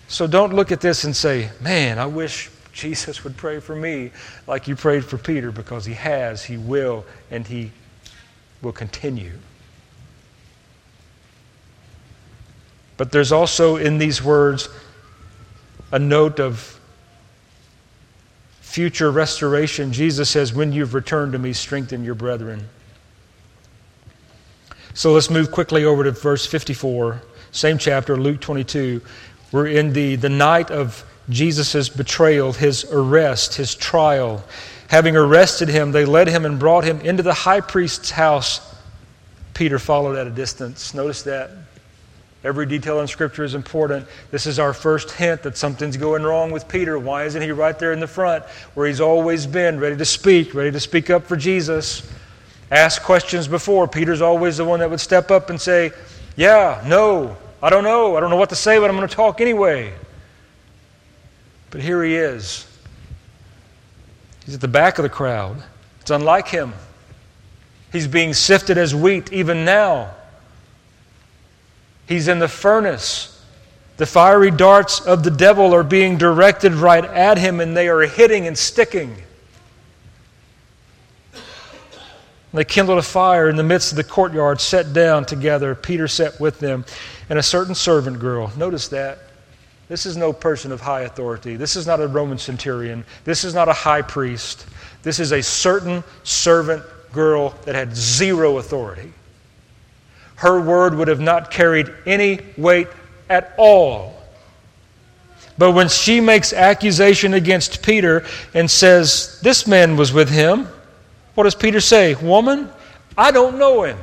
[0.07, 4.11] So don't look at this and say, man, I wish Jesus would pray for me
[4.45, 7.71] like you prayed for Peter because he has, he will, and he
[8.61, 9.33] will continue.
[12.95, 14.69] But there's also in these words
[15.91, 16.79] a note of
[18.61, 19.91] future restoration.
[19.91, 22.67] Jesus says, When you've returned to me, strengthen your brethren.
[24.93, 29.01] So let's move quickly over to verse 54, same chapter, Luke 22.
[29.51, 34.43] We're in the, the night of Jesus' betrayal, his arrest, his trial.
[34.87, 38.75] Having arrested him, they led him and brought him into the high priest's house.
[39.53, 40.93] Peter followed at a distance.
[40.93, 41.51] Notice that.
[42.43, 44.07] Every detail in Scripture is important.
[44.31, 46.99] This is our first hint that something's going wrong with Peter.
[46.99, 48.45] Why isn't he right there in the front
[48.75, 52.09] where he's always been, ready to speak, ready to speak up for Jesus?
[52.69, 53.87] Ask questions before.
[53.87, 55.91] Peter's always the one that would step up and say,
[56.35, 58.15] Yeah, no, I don't know.
[58.15, 59.93] I don't know what to say, but I'm going to talk anyway.
[61.71, 62.67] But here he is.
[64.45, 65.61] He's at the back of the crowd.
[66.01, 66.73] It's unlike him.
[67.91, 70.13] He's being sifted as wheat even now.
[72.07, 73.33] He's in the furnace.
[73.97, 78.01] The fiery darts of the devil are being directed right at him, and they are
[78.01, 79.23] hitting and sticking.
[82.57, 85.75] They kindled a fire in the midst of the courtyard, sat down together.
[85.75, 86.85] Peter sat with them,
[87.29, 88.51] and a certain servant girl.
[88.57, 89.19] Notice that.
[89.89, 91.55] This is no person of high authority.
[91.55, 93.05] This is not a Roman centurion.
[93.25, 94.65] This is not a high priest.
[95.03, 96.83] This is a certain servant
[97.13, 99.13] girl that had zero authority.
[100.37, 102.87] Her word would have not carried any weight
[103.29, 104.19] at all.
[105.59, 110.67] But when she makes accusation against Peter and says, This man was with him,
[111.37, 112.15] what does Peter say?
[112.15, 112.67] Woman,
[113.15, 113.99] I don't know him.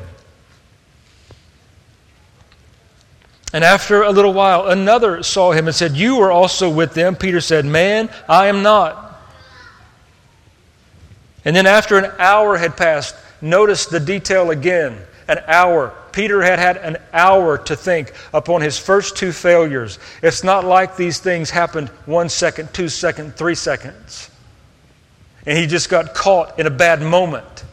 [3.53, 7.16] And after a little while, another saw him and said, You were also with them.
[7.16, 9.20] Peter said, Man, I am not.
[11.45, 14.97] And then after an hour had passed, notice the detail again.
[15.26, 15.93] An hour.
[16.12, 19.99] Peter had had an hour to think upon his first two failures.
[20.22, 24.30] It's not like these things happened one second, two seconds, three seconds.
[25.47, 27.64] And he just got caught in a bad moment.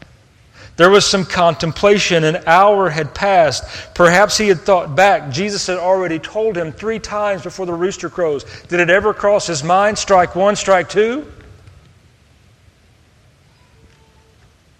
[0.77, 2.23] There was some contemplation.
[2.23, 3.63] An hour had passed.
[3.93, 5.29] Perhaps he had thought back.
[5.29, 8.43] Jesus had already told him three times before the rooster crows.
[8.67, 9.97] Did it ever cross his mind?
[9.97, 11.31] Strike one, strike two?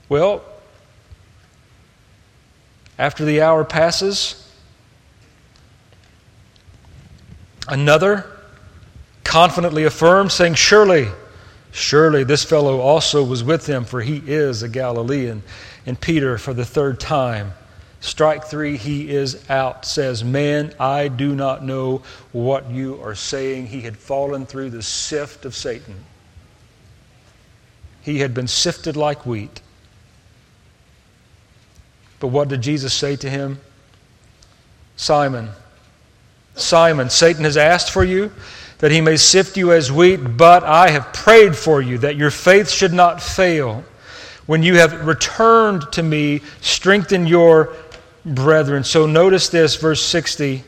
[0.09, 0.43] Well,
[2.97, 4.51] after the hour passes,
[7.67, 8.25] another
[9.23, 11.07] confidently affirms, saying, Surely,
[11.72, 15.43] surely this fellow also was with him, for he is a Galilean.
[15.86, 17.53] And Peter, for the third time,
[17.99, 23.67] strike three, he is out, says, Man, I do not know what you are saying.
[23.67, 25.95] He had fallen through the sift of Satan.
[28.01, 29.61] He had been sifted like wheat.
[32.19, 33.59] But what did Jesus say to him?
[34.95, 35.49] Simon,
[36.55, 38.32] Simon, Satan has asked for you
[38.82, 42.32] that he may sift you as wheat, but I have prayed for you that your
[42.32, 43.84] faith should not fail.
[44.47, 47.75] When you have returned to me, strengthen your
[48.25, 48.84] brethren.
[48.84, 50.63] So notice this, verse 60.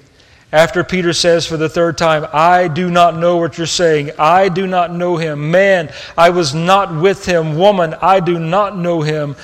[0.51, 4.11] After Peter says for the third time, I do not know what you're saying.
[4.20, 5.49] I do not know him.
[5.49, 7.57] Man, I was not with him.
[7.57, 9.36] Woman, I do not know him.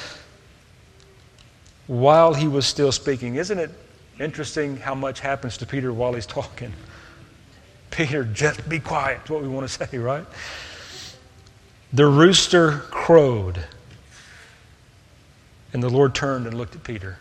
[1.88, 3.34] While he was still speaking.
[3.34, 3.72] Isn't it
[4.20, 6.72] interesting how much happens to Peter while he's talking?
[7.92, 9.30] Peter, just be quiet.
[9.30, 10.26] What we want to say, right?
[11.94, 13.64] The rooster crowed.
[15.74, 17.20] And the Lord turned and looked at Peter.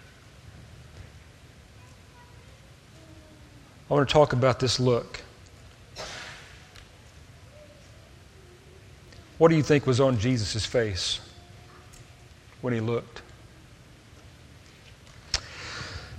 [3.90, 5.22] I want to talk about this look.
[9.38, 11.20] What do you think was on Jesus' face
[12.60, 13.22] when he looked?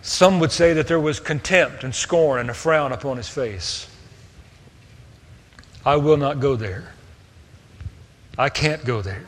[0.02, 3.89] Some would say that there was contempt and scorn and a frown upon his face.
[5.90, 6.94] I will not go there.
[8.38, 9.26] I can't go there.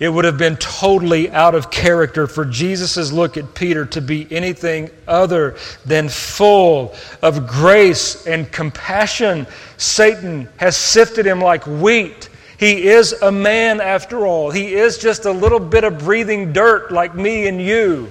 [0.00, 4.26] It would have been totally out of character for Jesus' look at Peter to be
[4.32, 9.46] anything other than full of grace and compassion.
[9.76, 12.28] Satan has sifted him like wheat.
[12.58, 14.50] He is a man after all.
[14.50, 18.10] He is just a little bit of breathing dirt like me and you.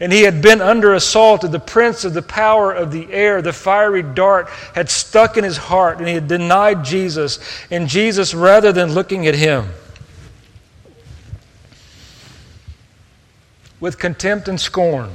[0.00, 3.42] And he had been under assault of the prince of the power of the air.
[3.42, 7.40] The fiery dart had stuck in his heart, and he had denied Jesus.
[7.70, 9.68] And Jesus, rather than looking at him,
[13.80, 15.10] with contempt and scorn,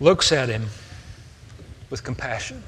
[0.00, 0.66] looks at him
[1.90, 2.62] with compassion.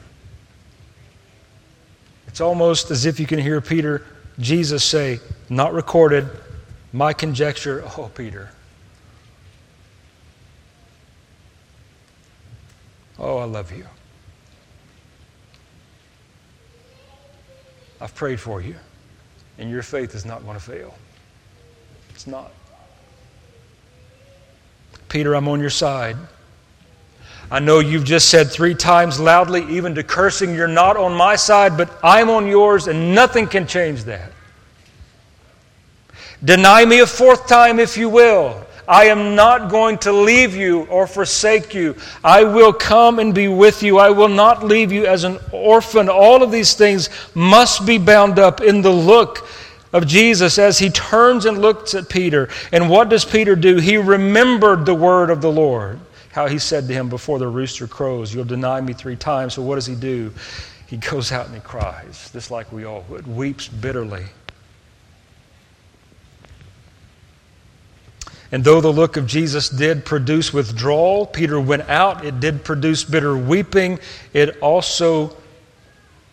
[2.29, 4.07] It's almost as if you can hear Peter,
[4.39, 6.29] Jesus say, not recorded,
[6.93, 8.51] my conjecture, oh, Peter.
[13.19, 13.87] Oh, I love you.
[18.01, 18.75] I've prayed for you,
[19.59, 20.95] and your faith is not going to fail.
[22.11, 22.53] It's not.
[25.09, 26.17] Peter, I'm on your side.
[27.51, 31.37] I know you've just said three times loudly, even to cursing, you're not on my
[31.37, 34.33] side, but I'm on yours, and nothing can change that.
[36.45, 38.64] Deny me a fourth time if you will.
[38.87, 41.97] I am not going to leave you or forsake you.
[42.23, 43.99] I will come and be with you.
[43.99, 46.09] I will not leave you as an orphan.
[46.09, 49.49] All of these things must be bound up in the look
[49.95, 52.49] of Jesus as he turns and looks at Peter.
[52.73, 53.77] And what does Peter do?
[53.77, 56.01] He remembered the word of the Lord,
[56.33, 59.55] how he said to him before the rooster crows, You'll deny me three times.
[59.55, 60.33] So what does he do?
[60.87, 64.27] He goes out and he cries, just like we all would, weeps bitterly.
[68.55, 73.03] And though the look of Jesus did produce withdrawal, Peter went out, it did produce
[73.03, 73.99] bitter weeping,
[74.33, 75.37] it also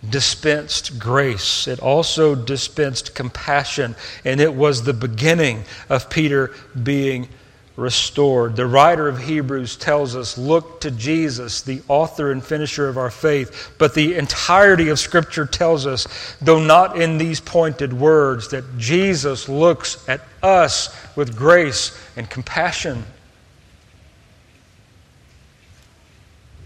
[0.08, 1.68] dispensed grace.
[1.68, 6.54] It also dispensed compassion, and it was the beginning of Peter
[6.84, 7.28] being
[7.76, 8.56] restored.
[8.56, 13.10] The writer of Hebrews tells us look to Jesus, the author and finisher of our
[13.10, 13.74] faith.
[13.78, 19.48] But the entirety of Scripture tells us, though not in these pointed words, that Jesus
[19.48, 23.04] looks at us with grace and compassion.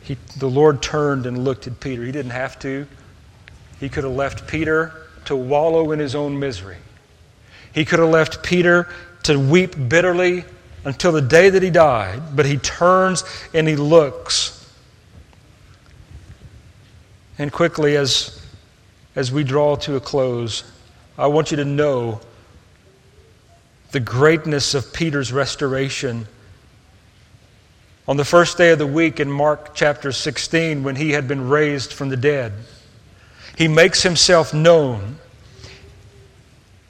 [0.03, 2.03] He, the Lord turned and looked at Peter.
[2.03, 2.87] He didn't have to.
[3.79, 6.77] He could have left Peter to wallow in his own misery.
[7.73, 8.87] He could have left Peter
[9.23, 10.45] to weep bitterly
[10.85, 13.23] until the day that he died, but he turns
[13.53, 14.51] and he looks.
[17.37, 18.41] And quickly, as,
[19.15, 20.63] as we draw to a close,
[21.17, 22.21] I want you to know
[23.91, 26.27] the greatness of Peter's restoration.
[28.07, 31.49] On the first day of the week in Mark chapter 16, when he had been
[31.49, 32.53] raised from the dead,
[33.57, 35.17] he makes himself known.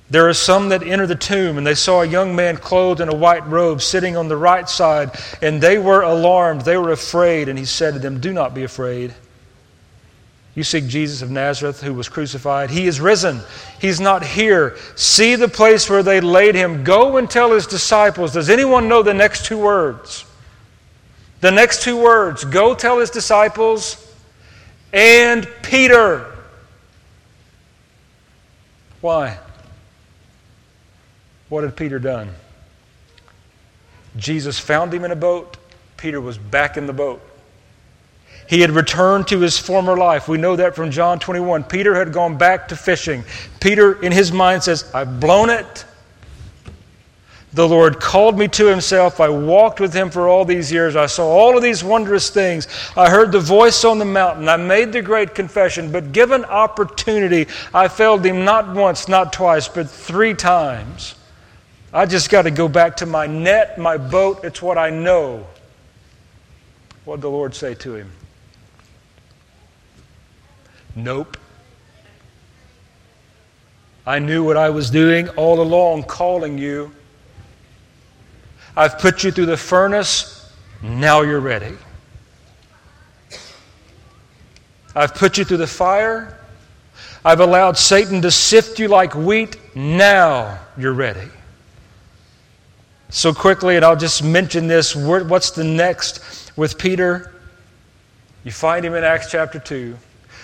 [0.09, 3.09] There are some that enter the tomb, and they saw a young man clothed in
[3.09, 6.61] a white robe sitting on the right side, and they were alarmed.
[6.61, 9.13] They were afraid, and he said to them, Do not be afraid.
[10.53, 12.69] You seek Jesus of Nazareth who was crucified.
[12.69, 13.41] He is risen.
[13.81, 14.77] He's not here.
[14.95, 16.85] See the place where they laid him.
[16.85, 18.31] Go and tell his disciples.
[18.31, 20.23] Does anyone know the next two words?
[21.41, 24.01] The next two words go tell his disciples
[24.93, 26.25] and Peter.
[29.01, 29.37] Why?
[31.49, 32.29] What had Peter done?
[34.17, 35.57] Jesus found him in a boat.
[35.97, 37.21] Peter was back in the boat.
[38.47, 40.27] He had returned to his former life.
[40.27, 41.63] We know that from John 21.
[41.63, 43.23] Peter had gone back to fishing.
[43.59, 45.85] Peter, in his mind, says, I've blown it.
[47.55, 49.21] The Lord called me to Himself.
[49.21, 50.97] I walked with Him for all these years.
[50.97, 52.67] I saw all of these wondrous things.
[52.97, 54.49] I heard the voice on the mountain.
[54.49, 55.89] I made the great confession.
[55.89, 61.15] But given opportunity, I failed Him not once, not twice, but three times.
[61.95, 64.43] I just got to go back to my net, my boat.
[64.43, 65.47] It's what I know.
[67.05, 68.11] What did the Lord say to him?
[70.93, 71.37] Nope.
[74.05, 76.91] I knew what I was doing all along, calling you.
[78.75, 80.53] I've put you through the furnace.
[80.81, 81.77] Now you're ready.
[84.93, 86.37] I've put you through the fire.
[87.23, 89.55] I've allowed Satan to sift you like wheat.
[89.77, 91.29] Now you're ready.
[93.09, 97.33] So quickly, and I'll just mention this what's the next with Peter?
[98.43, 99.95] You find him in Acts chapter 2,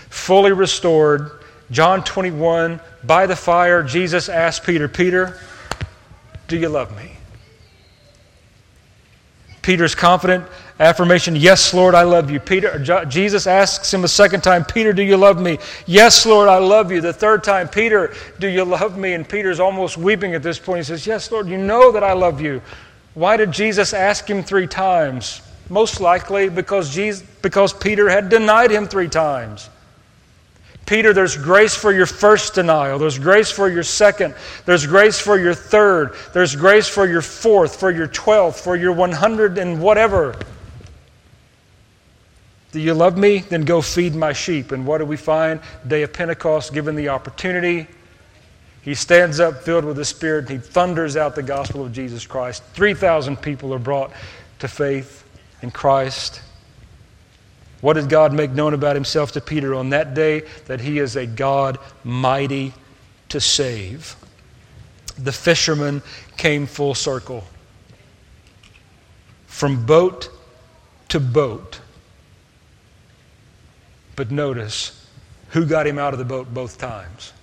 [0.09, 1.32] fully restored.
[1.70, 5.39] John 21, by the fire, Jesus asked Peter, Peter,
[6.49, 7.12] do you love me?
[9.62, 10.45] Peter's confident
[10.82, 12.39] affirmation, Yes, Lord, I love you.
[12.39, 15.59] Peter, uh, Jesus asks him a second time, Peter, do you love me?
[15.86, 17.01] Yes, Lord, I love you.
[17.01, 19.13] The third time, Peter, do you love me?
[19.13, 20.79] And Peter's almost weeping at this point.
[20.79, 22.61] He says, Yes, Lord, you know that I love you.
[23.13, 25.41] Why did Jesus ask him three times?
[25.69, 29.69] Most likely because, Jesus, because Peter had denied him three times.
[30.88, 32.97] Peter, there's grace for your first denial.
[32.97, 34.34] There's grace for your second.
[34.65, 36.15] There's grace for your third.
[36.34, 40.36] There's grace for your fourth, for your twelfth, for your 100 and whatever.
[42.72, 43.39] Do you love me?
[43.39, 44.72] Then go feed my sheep.
[44.72, 45.59] And what do we find?
[45.86, 47.88] Day of Pentecost, given the opportunity,
[48.82, 52.26] he stands up filled with the Spirit and he thunders out the gospel of Jesus
[52.26, 52.63] Christ.
[52.74, 54.11] 3,000 people are brought
[54.59, 55.24] to faith
[55.61, 56.41] in Christ.
[57.82, 60.43] What did God make known about himself to Peter on that day?
[60.67, 62.74] That he is a God mighty
[63.30, 64.15] to save.
[65.17, 66.01] The fishermen
[66.38, 67.43] came full circle.
[69.47, 70.30] From boat
[71.09, 71.80] to boat.
[74.16, 75.07] But notice
[75.49, 77.34] who got him out of the boat both times.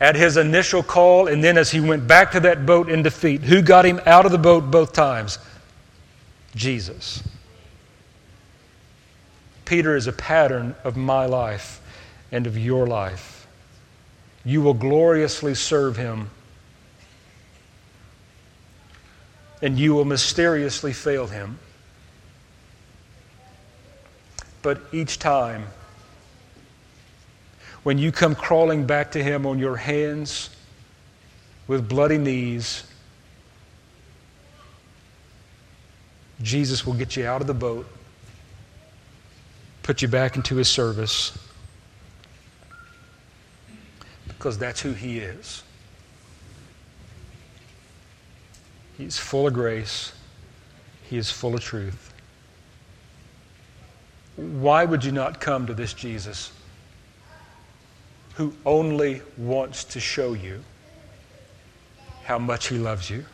[0.00, 3.42] At his initial call, and then as he went back to that boat in defeat,
[3.42, 5.38] who got him out of the boat both times?
[6.54, 7.22] Jesus.
[9.64, 11.80] Peter is a pattern of my life
[12.30, 13.46] and of your life.
[14.44, 16.30] You will gloriously serve him,
[19.62, 21.58] and you will mysteriously fail him.
[24.66, 25.64] But each time,
[27.84, 30.50] when you come crawling back to him on your hands
[31.68, 32.82] with bloody knees,
[36.42, 37.86] Jesus will get you out of the boat
[39.84, 41.38] put you back into his service
[44.26, 45.62] because that's who he is.
[48.98, 50.12] He's full of grace,
[51.08, 52.06] he is full of truth.
[54.36, 56.52] Why would you not come to this Jesus
[58.34, 60.62] who only wants to show you
[62.24, 63.24] how much he loves you?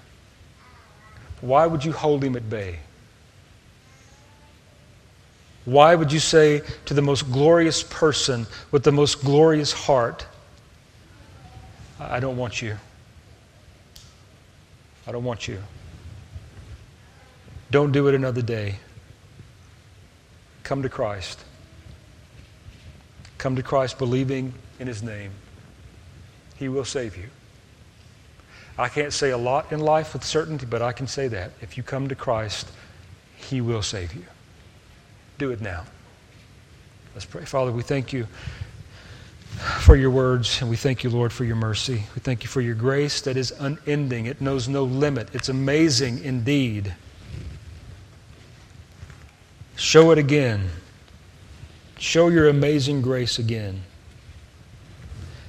[1.40, 2.78] Why would you hold him at bay?
[5.64, 10.26] Why would you say to the most glorious person with the most glorious heart,
[11.98, 12.76] I don't want you?
[15.06, 15.58] I don't want you.
[17.70, 18.76] Don't do it another day.
[20.62, 21.44] Come to Christ.
[23.38, 25.32] Come to Christ believing in His name.
[26.56, 27.28] He will save you.
[28.78, 31.52] I can't say a lot in life with certainty, but I can say that.
[31.60, 32.68] If you come to Christ,
[33.36, 34.24] He will save you.
[35.38, 35.84] Do it now.
[37.14, 37.44] Let's pray.
[37.44, 38.26] Father, we thank you
[39.80, 42.04] for your words, and we thank you, Lord, for your mercy.
[42.14, 45.28] We thank you for your grace that is unending, it knows no limit.
[45.34, 46.94] It's amazing indeed.
[49.82, 50.70] Show it again.
[51.98, 53.82] Show your amazing grace again.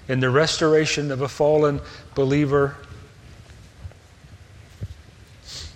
[0.08, 1.80] In the restoration of a fallen
[2.16, 2.76] believer,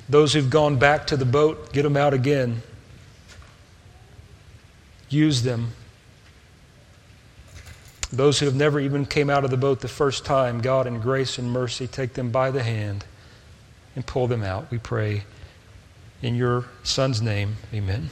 [0.10, 2.64] those who've gone back to the boat, get them out again.
[5.08, 5.74] Use them.
[8.12, 11.00] Those who have never even came out of the boat the first time, God in
[11.00, 13.06] grace and mercy, take them by the hand
[13.96, 14.72] and pull them out.
[14.72, 15.26] We pray
[16.24, 17.58] in your Son's name.
[17.72, 18.10] Amen.